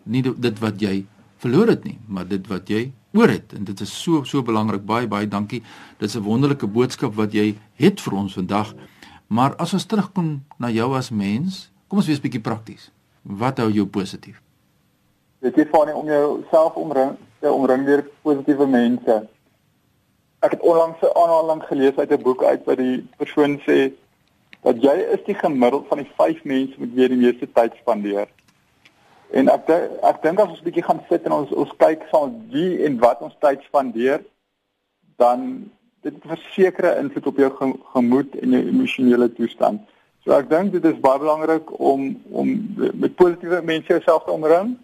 nie 0.04 0.20
dit 0.24 0.60
wat 0.60 0.84
jy 0.84 1.06
verloor 1.40 1.72
het 1.72 1.88
nie 1.88 1.96
maar 2.06 2.28
dit 2.28 2.44
wat 2.52 2.68
jy 2.68 2.90
oor 3.16 3.32
het. 3.32 3.56
En 3.56 3.64
dit 3.64 3.80
is 3.80 3.96
so 4.02 4.20
so 4.28 4.44
belangrik. 4.44 4.84
Baie 4.84 5.08
baie 5.08 5.28
dankie. 5.28 5.62
Dit 5.98 6.08
is 6.08 6.16
'n 6.16 6.28
wonderlike 6.28 6.66
boodskap 6.66 7.16
wat 7.16 7.32
jy 7.32 7.56
het 7.80 8.00
vir 8.00 8.12
ons 8.12 8.36
vandag. 8.36 8.74
Maar 9.28 9.56
as 9.56 9.72
ons 9.72 9.86
terugkom 9.86 10.44
na 10.58 10.68
jou 10.70 10.94
as 10.96 11.10
mens 11.10 11.70
kom 11.88 11.98
ons 11.98 12.06
wees 12.06 12.20
bietjie 12.20 12.40
prakties. 12.40 12.90
Wat 13.22 13.58
hou 13.58 13.72
jou 13.72 13.86
positief 13.86 14.43
Dit 15.44 15.58
is 15.58 15.66
van 15.70 15.92
om 15.92 16.06
jouself 16.06 16.74
omring 16.74 17.16
te 17.38 17.52
omring 17.52 17.84
deur 17.84 18.00
positiewe 18.22 18.66
mense. 18.66 19.16
Ek 20.40 20.54
het 20.56 20.60
onlangs 20.60 21.00
'n 21.00 21.16
aanhaling 21.22 21.62
gelees 21.62 21.96
uit 21.96 22.12
'n 22.12 22.22
boek 22.22 22.44
uit 22.44 22.64
wat 22.64 22.76
die 22.76 23.08
persoon 23.16 23.60
sê 23.68 23.92
dat 24.62 24.82
jy 24.82 24.94
is 25.14 25.24
die 25.24 25.34
gemiddeld 25.34 25.84
van 25.88 25.98
die 25.98 26.10
5 26.16 26.44
mense 26.44 26.74
met 26.78 26.94
wie 26.94 27.02
jy 27.02 27.08
die 27.08 27.24
meeste 27.24 27.52
tyd 27.52 27.72
spandeer. 27.80 28.28
En 29.30 29.48
ek 29.48 29.68
ek 30.02 30.22
dink 30.22 30.40
as 30.40 30.48
ons 30.48 30.60
'n 30.60 30.64
bietjie 30.64 30.84
gaan 30.84 31.02
sit 31.08 31.22
en 31.24 31.32
ons 31.32 31.52
ons 31.52 31.76
kyk 31.76 32.02
van 32.10 32.48
wie 32.50 32.84
en 32.84 32.98
wat 32.98 33.20
ons 33.20 33.36
tyd 33.38 33.60
spandeer, 33.62 34.24
dan 35.16 35.70
dit 36.00 36.14
verseker 36.20 36.96
invloed 36.96 37.26
op 37.26 37.36
jou 37.36 37.76
gemoed 37.92 38.36
en 38.36 38.50
jou 38.50 38.62
emosionele 38.68 39.32
toestand. 39.32 39.80
So 40.24 40.32
ek 40.32 40.48
dink 40.48 40.72
dit 40.72 40.84
is 40.84 41.00
baie 41.00 41.18
belangrik 41.18 41.78
om 41.80 42.22
om 42.30 42.74
met 42.94 43.14
positiewe 43.14 43.62
mense 43.62 43.88
jouself 43.88 44.24
te 44.24 44.30
omring 44.30 44.78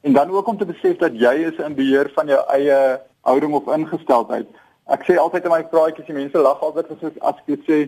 en 0.00 0.12
dan 0.12 0.30
ook 0.30 0.48
om 0.48 0.58
te 0.58 0.68
besef 0.68 0.96
dat 0.96 1.14
jy 1.18 1.34
is 1.50 1.58
in 1.64 1.74
beheer 1.74 2.10
van 2.14 2.26
jou 2.26 2.40
eie 2.54 3.00
houding 3.20 3.54
of 3.54 3.68
ingesteldheid. 3.74 4.48
Ek 4.86 5.02
sê 5.06 5.16
altyd 5.18 5.48
in 5.48 5.54
my 5.54 5.62
praatjies, 5.66 6.06
die 6.06 6.14
mense 6.14 6.38
lag 6.38 6.60
altyd 6.62 6.92
as 6.94 7.06
ek 7.08 7.16
as 7.20 7.40
ek 7.40 7.48
dit 7.54 7.64
sê, 7.66 7.78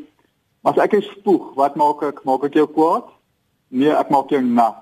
maar 0.62 0.74
as 0.74 0.88
ek 0.88 0.98
spoeg, 1.12 1.52
wat 1.58 1.76
maak 1.78 2.02
ek? 2.02 2.24
Maak 2.26 2.48
ek 2.48 2.58
jou 2.58 2.66
kwaad? 2.74 3.06
Nee, 3.68 3.92
ek 3.94 4.10
maak 4.10 4.32
jou 4.34 4.40
nat. 4.42 4.80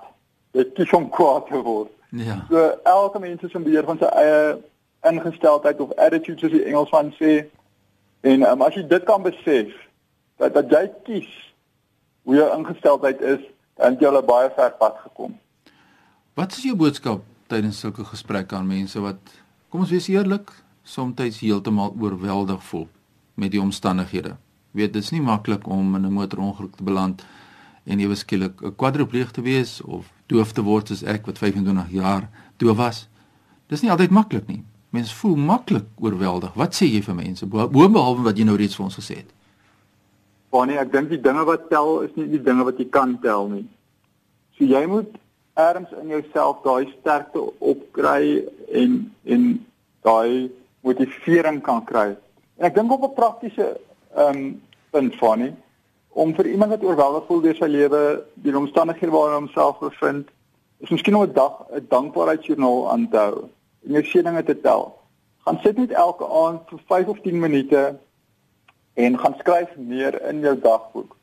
Dit 0.57 0.73
kies 0.79 0.95
om 0.97 1.11
kwaad 1.13 1.51
te 1.51 1.61
word. 1.61 1.93
Ja. 2.17 2.39
So 2.49 2.63
elke 2.85 3.21
mens 3.21 3.43
is 3.43 3.53
in 3.53 3.67
beheer 3.67 3.85
van 3.85 4.01
sy 4.01 4.09
eie 4.17 4.39
ingesteldheid 5.11 5.81
of 5.81 5.93
attitude 6.01 6.41
soos 6.41 6.55
die 6.55 6.65
Engelsman 6.65 7.13
sê. 7.19 7.43
En 8.27 8.47
um, 8.49 8.65
as 8.65 8.79
jy 8.79 8.87
dit 8.89 9.05
kan 9.05 9.23
besef 9.23 9.75
dat 10.41 10.55
dat 10.57 10.73
jy 10.73 10.87
kies 11.05 11.29
hoe 12.27 12.39
jou 12.39 12.47
ingesteldheid 12.57 13.21
is, 13.21 13.43
dan 13.77 13.95
het 13.95 14.03
jy 14.03 14.11
al 14.11 14.23
baie 14.27 14.49
ver 14.57 14.73
pad 14.81 14.97
gekom. 15.05 15.37
Wat 16.37 16.53
is 16.53 16.67
jou 16.67 16.75
boodskap 16.77 17.23
tydens 17.49 17.79
sulke 17.81 18.05
gesprekke 18.05 18.59
aan 18.59 18.67
mense 18.69 19.01
wat 19.01 19.31
kom 19.73 19.87
ons 19.87 19.93
wees 19.95 20.11
eerlik, 20.13 20.51
soms 20.85 21.39
heeltemal 21.41 21.95
oorweldig 21.97 22.61
voel 22.69 22.85
met 23.41 23.55
die 23.55 23.61
omstandighede? 23.61 24.35
Weet, 24.77 24.93
dit 24.93 25.01
is 25.03 25.15
nie 25.15 25.23
maklik 25.25 25.65
om 25.67 25.95
in 25.97 26.05
'n 26.05 26.13
motorongeluk 26.13 26.77
te 26.77 26.85
beland 26.85 27.25
en 27.87 28.01
ewe 28.01 28.15
skielik 28.15 28.61
'n 28.63 28.77
kwadripleeg 28.77 29.31
te 29.31 29.41
wees 29.41 29.81
of 29.81 30.13
doof 30.27 30.53
te 30.53 30.63
word 30.63 30.89
soos 30.89 31.03
ek 31.03 31.27
wat 31.27 31.39
25 31.39 31.91
jaar 31.91 32.29
doof 32.57 32.77
was. 32.77 33.09
Dis 33.69 33.81
nie 33.81 33.91
altyd 33.91 34.11
maklik 34.11 34.47
nie. 34.47 34.63
Mense 34.91 35.15
voel 35.15 35.37
maklik 35.37 35.87
oorweldig. 35.99 36.55
Wat 36.55 36.75
sê 36.75 36.85
jy 36.85 37.03
vir 37.03 37.15
mense 37.15 37.47
boonbehalwe 37.47 38.23
wat 38.23 38.37
jy 38.37 38.45
nou 38.45 38.57
reeds 38.57 38.77
vir 38.77 38.85
ons 38.85 38.97
gesê 38.97 39.15
het? 39.17 39.33
Bonnie, 40.51 40.77
ek 40.79 40.93
dink 40.93 41.09
die 41.09 41.21
dinge 41.21 41.45
wat 41.45 41.71
tel 41.71 42.01
is 42.03 42.11
nie 42.15 42.29
die 42.29 42.43
dinge 42.43 42.65
wat 42.65 42.79
jy 42.79 42.89
kan 42.91 43.21
tel 43.21 43.49
nie. 43.49 43.69
So 44.59 44.65
jy 44.65 44.87
moet 44.87 45.17
ergens 45.57 45.93
in 46.03 46.09
jouself 46.09 46.61
daai 46.65 46.93
sterkte 47.01 47.41
opkry 47.59 48.45
en 48.73 49.15
en 49.25 49.45
daai 50.05 50.51
motivering 50.81 51.63
kan 51.63 51.85
kry. 51.85 52.17
En 52.57 52.69
ek 52.69 52.75
dink 52.75 52.93
op 52.93 53.05
'n 53.09 53.15
praktiese 53.15 53.81
ehm 54.15 54.37
um, 54.37 54.63
punt 54.91 55.19
Bonnie 55.19 55.55
om 56.09 56.35
vir 56.35 56.47
iemand 56.47 56.71
wat 56.71 56.85
oorweldig 56.85 57.27
voel 57.27 57.41
deur 57.41 57.55
sy 57.55 57.69
lewe, 57.69 58.25
die 58.35 58.57
omstandighede 58.57 59.13
waarin 59.13 59.35
hy 59.35 59.41
homself 59.41 59.79
bevind, 59.79 60.29
is 60.81 60.91
miskien 60.91 61.17
om 61.17 61.23
'n 61.23 61.33
dag 61.33 61.55
'n 61.73 61.87
dankbaarheidsjoernaal 61.89 62.91
aan 62.93 63.09
te 63.09 63.17
hou 63.17 63.49
en 63.87 63.93
jou 63.93 64.05
seëninge 64.05 64.45
te 64.45 64.61
tel. 64.61 64.93
Gaan 65.45 65.59
sit 65.63 65.77
net 65.77 65.91
elke 65.91 66.27
aand 66.29 66.61
vir 66.69 66.81
5 66.87 67.09
of 67.09 67.21
10 67.21 67.41
minute 67.41 67.99
en 68.95 69.19
gaan 69.19 69.35
skryf 69.39 69.77
neer 69.77 70.23
in 70.29 70.41
jou 70.41 70.61
dagboek. 70.61 71.17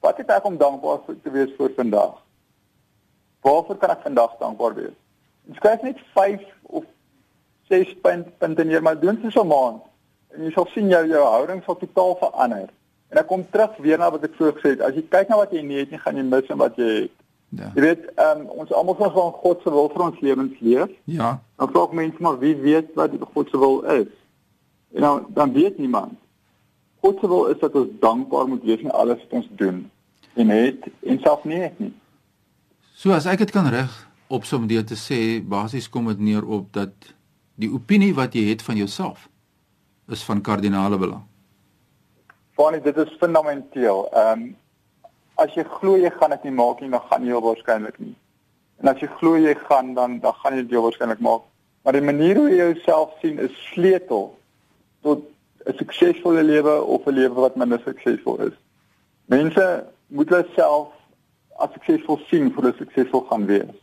Wat 0.00 0.16
het 0.16 0.28
ek 0.28 0.44
om 0.44 0.56
dankbaar 0.56 0.98
te 1.22 1.30
wees 1.30 1.52
vir 1.56 1.72
vandag? 1.76 2.23
Waarvoor 3.44 3.76
kan 3.76 3.92
ek 3.92 4.04
vandag 4.06 4.36
dankbaar 4.40 4.74
wees? 4.74 4.96
En 5.48 5.58
skryf 5.58 5.82
net 5.84 5.98
5 6.16 6.44
of 6.62 6.84
6 7.68 7.96
punt 8.00 8.30
punte 8.38 8.64
neer, 8.64 8.82
maar 8.82 9.00
doen 9.00 9.20
dit 9.20 9.32
so 9.32 9.44
'n 9.44 9.52
maand 9.52 9.82
en 10.34 10.44
jy 10.44 10.50
sal 10.54 10.66
sien 10.72 10.88
jou 10.88 11.02
jou 11.08 11.24
houding 11.24 11.62
sal 11.64 11.76
totaal 11.76 12.16
verander. 12.20 12.70
En 13.08 13.20
ek 13.20 13.26
kom 13.26 13.44
terug 13.50 13.76
weer 13.84 13.98
na 13.98 14.10
wat 14.10 14.24
ek 14.26 14.34
vroeër 14.38 14.56
gesê 14.58 14.72
het. 14.74 14.80
As 14.80 14.96
jy 14.96 15.04
kyk 15.08 15.28
na 15.28 15.36
wat 15.36 15.52
jy 15.54 15.62
nie 15.62 15.78
het 15.78 15.90
nie, 15.90 16.00
gaan 16.02 16.16
jy 16.16 16.24
mis 16.26 16.50
en 16.50 16.58
wat 16.58 16.76
jy 16.80 16.90
het. 17.04 17.14
Ja. 17.54 17.70
Jy 17.76 17.84
weet, 17.84 18.06
um, 18.18 18.46
ons 18.64 18.72
almal 18.74 18.96
van 18.98 19.12
van 19.14 19.32
God 19.32 19.62
se 19.62 19.70
wil 19.70 19.88
vir 19.92 20.02
ons 20.02 20.20
lewens 20.20 20.60
leef. 20.60 20.90
Ja. 21.04 21.30
Dan 21.60 21.70
vra 21.70 21.86
mense 21.92 22.22
maar 22.26 22.38
wie 22.38 22.54
weet 22.56 22.94
wat 22.98 23.14
God 23.34 23.50
se 23.50 23.58
wil 23.58 23.82
is. 23.94 24.10
En 24.94 25.00
dan 25.06 25.26
dan 25.36 25.52
weet 25.52 25.78
niemand. 25.78 26.18
God 27.04 27.20
se 27.20 27.28
wil 27.28 27.46
is 27.52 27.58
dat 27.58 27.74
ons 27.74 27.92
dankbaar 28.00 28.48
moet 28.48 28.64
wees 28.64 28.80
vir 28.80 28.90
alles 28.90 29.22
wat 29.22 29.38
ons 29.42 29.48
doen. 29.60 29.90
En 30.34 30.48
het 30.48 30.88
en 31.06 31.20
self 31.22 31.44
nie 31.44 31.60
het 31.62 31.78
nie. 31.78 31.92
So 32.94 33.10
as 33.10 33.26
ek 33.26 33.40
dit 33.42 33.50
kan 33.50 33.66
reg 33.74 33.90
opsom 34.30 34.68
deur 34.70 34.84
te 34.86 34.94
sê 34.94 35.16
basies 35.42 35.88
kom 35.90 36.06
dit 36.12 36.20
neer 36.22 36.44
op 36.46 36.68
dat 36.76 36.94
die 37.58 37.70
opinie 37.74 38.12
wat 38.14 38.36
jy 38.38 38.44
het 38.52 38.62
van 38.62 38.78
jouself 38.78 39.26
is 40.14 40.22
van 40.22 40.42
kardinale 40.46 40.98
belang. 40.98 41.24
Want 42.54 42.84
dit 42.84 42.96
is 43.02 43.16
fundamenteel. 43.18 44.06
Ehm 44.12 44.44
um, 44.44 44.52
as 45.42 45.50
jy 45.58 45.64
glo 45.66 45.96
jy 45.98 46.12
gaan 46.14 46.30
dit 46.30 46.44
nie 46.46 46.54
maak 46.54 46.78
nie, 46.78 46.90
dan 46.92 47.02
gaan 47.10 47.24
jy 47.26 47.32
heel 47.34 47.42
waarskynlik 47.42 47.96
nie. 47.98 48.14
En 48.78 48.92
as 48.92 49.00
jy 49.02 49.08
glo 49.18 49.34
jy 49.42 49.54
gaan 49.66 49.94
dan 49.98 50.20
dan 50.22 50.38
gaan 50.38 50.54
jy 50.54 50.62
dit 50.62 50.78
waarskynlik 50.78 51.22
maak. 51.26 51.42
Maar 51.82 51.98
die 51.98 52.06
manier 52.06 52.38
hoe 52.38 52.50
jy 52.52 52.68
jouself 52.70 53.16
sien 53.20 53.42
is 53.42 53.56
sleutel 53.72 54.28
tot 55.02 55.26
'n 55.66 55.74
suksesvolle 55.82 56.42
lewe 56.46 56.82
of 56.82 57.06
'n 57.06 57.18
lewe 57.18 57.34
wat 57.34 57.56
minder 57.56 57.82
suksesvol 57.82 58.38
is. 58.46 58.54
Mense 59.26 59.86
moet 60.06 60.28
hulle 60.28 60.46
self 60.54 60.94
as 61.58 61.70
suksesvol 61.72 62.20
sien 62.28 62.50
vir 62.50 62.62
hulle 62.62 62.76
suksesvol 62.78 63.26
gaan 63.28 63.46
wees. 63.46 63.74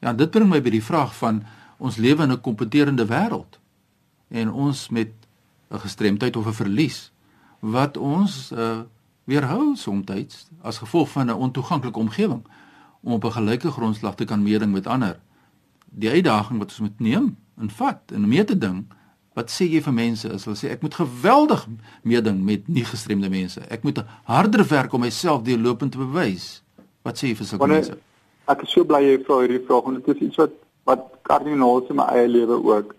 Ja, 0.00 0.12
dit 0.12 0.30
bring 0.30 0.48
my 0.48 0.60
by 0.60 0.70
die 0.70 0.84
vraag 0.84 1.14
van 1.16 1.42
ons 1.78 1.96
lewe 1.96 2.22
in 2.22 2.32
'n 2.32 2.40
kompeterende 2.40 3.06
wêreld 3.06 3.58
en 4.28 4.52
ons 4.52 4.88
met 4.88 5.12
'n 5.70 5.78
gestremdheid 5.78 6.36
of 6.36 6.46
'n 6.46 6.52
verlies 6.52 7.12
wat 7.60 7.96
ons 7.96 8.52
uh, 8.52 8.80
weerhou 9.24 9.76
soms 9.76 10.06
as 10.62 10.78
gevolg 10.78 11.08
van 11.10 11.26
'n 11.26 11.40
ontoeganklike 11.46 11.98
omgewing 11.98 12.44
om 13.00 13.12
op 13.12 13.24
'n 13.24 13.32
gelyke 13.32 13.70
grondslag 13.70 14.14
te 14.14 14.24
kan 14.24 14.42
meeding 14.42 14.72
met 14.72 14.86
ander. 14.86 15.20
Die 15.84 16.10
uitdaging 16.10 16.58
wat 16.58 16.68
ons 16.68 16.78
moet 16.78 17.00
neem 17.00 17.36
en 17.56 17.70
vat 17.70 18.00
en 18.12 18.28
mee 18.28 18.44
te 18.44 18.58
ding, 18.58 18.86
wat 19.34 19.50
sê 19.50 19.66
jy 19.66 19.82
vir 19.82 19.94
mense 19.94 20.30
as 20.30 20.46
hulle 20.46 20.58
sê 20.58 20.70
ek 20.70 20.82
moet 20.86 20.94
geweldig 20.94 21.64
meeding 22.06 22.40
met 22.46 22.68
nie 22.70 22.84
gestremde 22.86 23.30
mense. 23.30 23.62
Ek 23.74 23.82
moet 23.86 24.00
harder 24.30 24.62
werk 24.70 24.94
om 24.94 25.02
myself 25.02 25.42
deurlopend 25.46 25.92
te 25.92 25.98
bewys. 25.98 26.62
Wat 27.02 27.18
sê 27.18 27.32
jy 27.32 27.38
vir 27.40 27.48
sulke 27.48 27.70
mense? 27.70 27.96
Ek 28.50 28.62
is 28.62 28.74
so 28.76 28.86
bly 28.86 29.00
jy 29.02 29.16
vra 29.26 29.40
hierdie 29.42 29.62
vraag 29.66 29.88
want 29.88 30.04
dit 30.04 30.14
is 30.14 30.28
iets 30.28 30.42
wat 30.42 30.60
wat 30.84 31.06
kardinaal 31.24 31.80
is 31.80 31.90
in 31.90 31.98
my 31.98 32.06
eie 32.12 32.28
lewe 32.28 32.58
ook. 32.60 32.92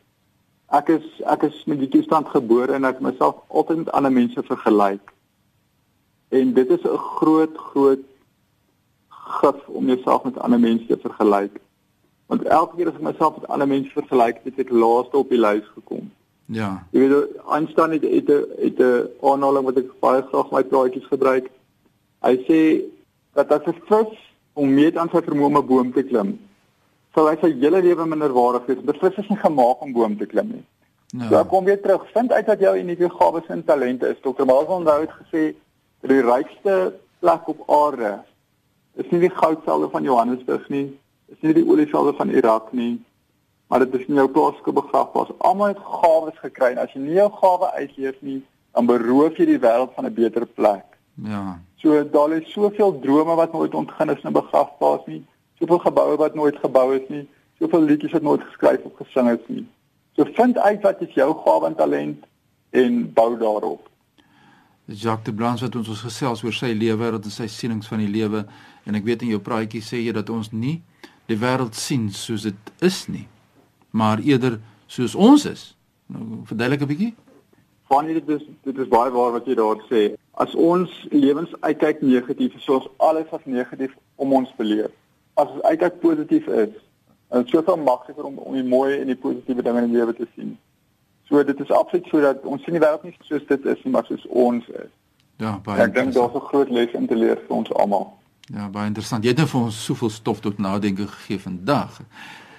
Ek 0.73 0.89
is 0.89 1.05
ek 1.31 1.45
is 1.47 1.61
met 1.69 1.79
die 1.79 1.91
toestand 1.93 2.27
gebore 2.33 2.75
en 2.75 2.89
ek 2.89 2.99
myself 3.05 3.39
altyd 3.47 3.83
met 3.83 3.93
ander 3.97 4.11
mense 4.11 4.43
vergelyk. 4.49 5.13
En 6.35 6.53
dit 6.53 6.75
is 6.77 6.83
'n 6.83 6.97
groot 7.19 7.57
groot 7.71 8.03
gif 9.09 9.67
om 9.67 9.87
jouself 9.87 10.23
met 10.23 10.37
ander 10.37 10.59
mense 10.59 10.87
te 10.87 10.99
vergelyk. 10.99 11.61
Want 12.27 12.43
elke 12.43 12.75
keer 12.75 12.87
as 12.89 12.99
ek 12.99 13.07
myself 13.07 13.39
met 13.39 13.49
ander 13.49 13.67
mense 13.67 13.91
vergelyk, 13.91 14.43
het 14.43 14.59
ek 14.59 14.69
laaste 14.69 15.17
op 15.17 15.29
die 15.29 15.39
lys 15.39 15.67
gekom. 15.77 16.11
Ja. 16.45 16.85
Jy 16.91 16.99
weet, 16.99 17.37
Einstein 17.49 17.91
het 17.91 18.03
het 18.03 18.29
'n 18.29 18.45
het 18.61 18.79
'n 18.79 19.09
aanhaling 19.21 19.65
wat 19.65 19.77
ek 19.77 19.99
baie 19.99 20.21
graag 20.21 20.51
my 20.51 20.63
praatjies 20.63 21.07
gebruik. 21.07 21.49
Hy 22.21 22.35
sê 22.47 22.81
dat 23.33 23.51
as 23.51 23.65
'n 23.65 23.81
vis 23.87 24.17
om 24.53 24.73
meet 24.73 24.97
aan 24.97 25.09
sy 25.09 25.21
vermoë 25.21 25.45
om 25.45 25.57
'n 25.57 25.67
boom 25.67 25.93
te 25.93 26.03
klim, 26.03 26.39
sal 27.13 27.27
hy 27.27 27.37
sy 27.41 27.59
hele 27.59 27.81
lewe 27.81 28.05
minder 28.05 28.33
waardig 28.33 28.65
wees. 28.65 28.85
Die 28.85 28.99
vis 28.99 29.17
is 29.17 29.29
nie 29.29 29.37
gemaak 29.37 29.81
om 29.81 29.93
boom 29.93 30.17
te 30.17 30.25
klim 30.25 30.47
nie. 30.47 30.65
Nou. 31.13 31.29
So 31.29 31.45
kom 31.45 31.65
weer 31.65 31.81
terug. 31.81 32.11
Vind 32.11 32.31
uit 32.31 32.45
wat 32.45 32.59
jou 32.59 32.77
unieke 32.77 33.09
gawes 33.09 33.47
en 33.47 33.63
talente 33.63 34.07
is. 34.07 34.19
Dr. 34.21 34.45
Malson 34.45 34.87
het 34.87 35.09
gesê 35.09 35.55
die 36.01 36.21
rykste 36.21 36.93
plek 37.19 37.47
op 37.47 37.69
aarde 37.69 38.23
is 38.93 39.09
nie 39.11 39.19
die 39.19 39.33
goudvelde 39.33 39.89
van 39.89 40.03
Johannesburg 40.03 40.69
nie, 40.69 40.85
is 41.27 41.41
nie 41.41 41.53
die 41.53 41.65
olievelde 41.67 42.13
van 42.13 42.29
Irak 42.29 42.71
nie, 42.71 43.03
maar 43.75 43.89
dit 43.89 43.99
is 43.99 44.07
nie 44.07 44.15
jou 44.15 44.29
plaaslike 44.31 44.71
begrafplaas. 44.71 45.31
Almal 45.37 45.73
het 45.73 45.79
gawes 45.83 46.35
gekry 46.39 46.69
en 46.71 46.77
as 46.79 46.93
jy 46.95 47.01
nie 47.03 47.17
jou 47.17 47.25
gawe 47.41 47.73
uitleef 47.75 48.21
nie, 48.23 48.37
dan 48.71 48.87
beroof 48.87 49.35
jy 49.35 49.49
die 49.49 49.59
wêreld 49.59 49.91
van 49.97 50.07
'n 50.07 50.13
beter 50.15 50.45
plek. 50.47 50.85
Ja. 51.27 51.59
So 51.83 52.03
daar 52.09 52.31
is 52.37 52.51
soveel 52.51 52.99
drome 52.99 53.35
wat 53.35 53.51
nooit 53.51 53.75
ontgin 53.75 54.09
is 54.09 54.23
in 54.23 54.29
'n 54.29 54.39
begrafplaas 54.39 55.03
nie, 55.07 55.25
soveel 55.59 55.79
geboue 55.79 56.15
wat 56.17 56.35
nooit 56.35 56.55
gebou 56.55 56.95
is 56.95 57.09
nie, 57.09 57.27
soveel 57.59 57.81
liedjies 57.81 58.11
wat 58.11 58.21
nooit 58.21 58.41
geskryf 58.41 58.79
of 58.83 58.95
gesing 58.95 59.29
is 59.29 59.45
nie. 59.47 59.67
So 60.15 60.23
vind 60.23 60.57
uit 60.57 60.81
wat 60.81 61.01
is 61.01 61.13
jou 61.13 61.35
gawe 61.43 61.65
en 61.65 61.75
talent 61.75 62.25
en 62.69 63.13
bou 63.13 63.37
daarop. 63.37 63.89
Jacques 64.85 65.25
de 65.25 65.33
Brans 65.33 65.61
wat 65.61 65.75
ons 65.75 65.89
ons 65.89 66.01
gesels 66.01 66.43
oor 66.43 66.53
sy 66.53 66.71
lewe, 66.71 67.11
wat 67.11 67.25
sy 67.25 67.47
sienings 67.47 67.87
van 67.87 67.99
die 67.99 68.11
lewe 68.19 68.45
en 68.85 68.95
ek 68.95 69.03
weet 69.03 69.21
in 69.21 69.27
jou 69.27 69.39
praatjie 69.39 69.81
sê 69.81 69.97
jy 69.99 70.11
dat 70.11 70.29
ons 70.29 70.51
nie 70.51 70.81
die 71.25 71.37
wêreld 71.37 71.75
sien 71.75 72.11
soos 72.11 72.41
dit 72.41 72.55
is 72.79 73.07
nie, 73.07 73.27
maar 73.95 74.19
eerder 74.19 74.59
soos 74.91 75.15
ons 75.15 75.45
is. 75.45 75.63
Nou 76.11 76.43
verduidelik 76.43 76.81
'n 76.81 76.91
bietjie. 76.93 77.13
Van 77.87 78.05
dit 78.05 78.29
is 78.29 78.43
dit 78.63 78.77
is 78.77 78.87
baie 78.87 79.11
waar 79.11 79.31
wat 79.31 79.45
jy 79.45 79.55
daar 79.55 79.79
sê. 79.89 80.13
As 80.31 80.55
ons 80.55 81.07
lewens 81.11 81.51
uitkyk 81.59 82.01
negatief, 82.01 82.55
is 82.55 82.69
ons 82.69 82.87
alles 82.97 83.31
as 83.31 83.45
negatief 83.45 83.93
om 84.15 84.33
ons 84.33 84.55
beleef. 84.57 84.91
As 85.33 85.47
ons 85.47 85.61
uitkyk 85.61 85.99
positief 85.99 86.47
is, 86.47 86.73
En 87.27 87.47
soveel 87.47 87.77
makliker 87.77 88.23
om 88.23 88.37
om 88.37 88.53
die 88.53 88.63
mooi 88.63 88.99
en 88.99 89.09
die 89.09 89.17
positiewe 89.17 89.63
dinge 89.65 89.81
in 89.81 89.89
die 89.91 89.97
lewe 89.97 90.13
te 90.13 90.27
sien. 90.35 90.53
So 91.29 91.43
dit 91.43 91.59
is 91.59 91.71
absoluut 91.71 92.07
so 92.11 92.21
dat 92.21 92.45
ons 92.45 92.63
sien 92.63 92.77
die 92.77 92.81
wêreld 92.83 93.03
nie 93.03 93.15
soos 93.25 93.47
dit 93.49 93.65
is 93.65 93.81
nie, 93.83 93.93
maar 93.95 94.05
soos 94.05 94.23
ons 94.29 94.67
is. 94.69 94.91
Ja, 95.41 95.57
baie. 95.65 95.81
Ek 95.83 95.95
dink 95.95 96.13
daar's 96.13 96.35
'n 96.37 96.47
groot 96.51 96.69
les 96.69 96.93
in 96.93 97.07
te 97.07 97.15
leer 97.15 97.41
vir 97.47 97.55
ons 97.55 97.73
almal. 97.73 98.13
Ja, 98.53 98.69
baie 98.69 98.87
interessant. 98.87 99.23
Jy 99.23 99.29
het 99.29 99.37
nou 99.37 99.47
vir 99.47 99.61
ons 99.61 99.83
soveel 99.85 100.09
stof 100.09 100.39
tot 100.39 100.57
nadenke 100.57 101.07
gegee 101.07 101.39
vandag. 101.39 102.01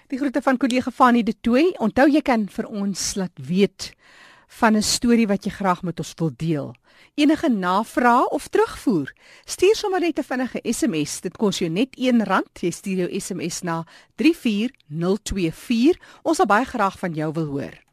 Die 0.06 0.18
groete 0.18 0.42
van 0.42 0.56
kollega 0.56 0.90
Fani 0.90 1.22
de 1.22 1.34
Tooi. 1.40 1.74
Onthou 1.78 2.10
jy 2.10 2.22
kan 2.22 2.48
vir 2.48 2.66
ons 2.66 3.14
laat 3.14 3.32
weet 3.34 3.94
van 4.46 4.76
'n 4.76 4.82
storie 4.82 5.26
wat 5.26 5.44
jy 5.44 5.50
graag 5.50 5.82
met 5.82 5.98
ons 5.98 6.12
wil 6.16 6.30
deel. 6.36 6.74
Enige 7.14 7.48
navrae 7.48 8.30
of 8.30 8.48
terugvoer, 8.48 9.14
stuur 9.44 9.74
sommer 9.74 10.00
net 10.00 10.18
'n 10.18 10.22
vinnige 10.22 10.60
SMS. 10.62 11.20
Dit 11.20 11.36
kos 11.36 11.58
jou 11.58 11.70
net 11.70 11.96
R1. 11.98 12.44
Jy 12.60 12.70
stuur 12.70 12.96
jou 12.96 13.20
SMS 13.20 13.62
na 13.62 13.84
34024. 14.14 15.98
Ons 16.22 16.36
sal 16.36 16.46
baie 16.46 16.64
graag 16.64 16.98
van 16.98 17.12
jou 17.12 17.32
wil 17.32 17.46
hoor. 17.46 17.85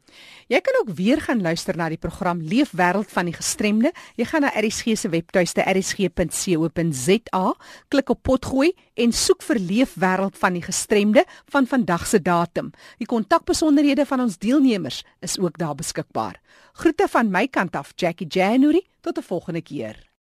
Jy 0.48 0.60
kan 0.60 0.76
ook 0.80 0.90
weer 0.96 1.20
gaan 1.20 1.40
luister 1.40 1.76
na 1.76 1.88
die 1.88 1.98
program 1.98 2.42
Leefwêreld 2.44 3.08
van 3.08 3.24
die 3.24 3.34
Gestremde. 3.34 3.92
Jy 4.16 4.24
gaan 4.28 4.44
na 4.44 4.52
RSG 4.52 4.96
se 5.00 5.08
webtuiste 5.08 5.64
rsg.co.za, 5.64 7.44
klik 7.88 8.10
op 8.10 8.22
potgooi 8.22 8.72
en 8.94 9.12
soek 9.12 9.42
vir 9.42 9.60
Leefwêreld 9.60 10.36
van 10.38 10.52
die 10.52 10.62
Gestremde 10.62 11.24
van 11.48 11.66
vandag 11.66 12.06
se 12.06 12.20
datum. 12.22 12.72
Die 13.00 13.08
kontakbesonderhede 13.08 14.04
van 14.06 14.20
ons 14.20 14.38
deelnemers 14.38 15.04
is 15.20 15.38
ook 15.38 15.58
daar 15.58 15.74
beskikbaar. 15.74 16.40
Groete 16.74 17.08
van 17.08 17.30
my 17.30 17.46
kant 17.48 17.76
af, 17.76 17.92
Jackie 17.96 18.28
January, 18.28 18.84
tot 19.00 19.18
'n 19.18 19.22
volgende 19.22 19.62
keer. 19.62 20.04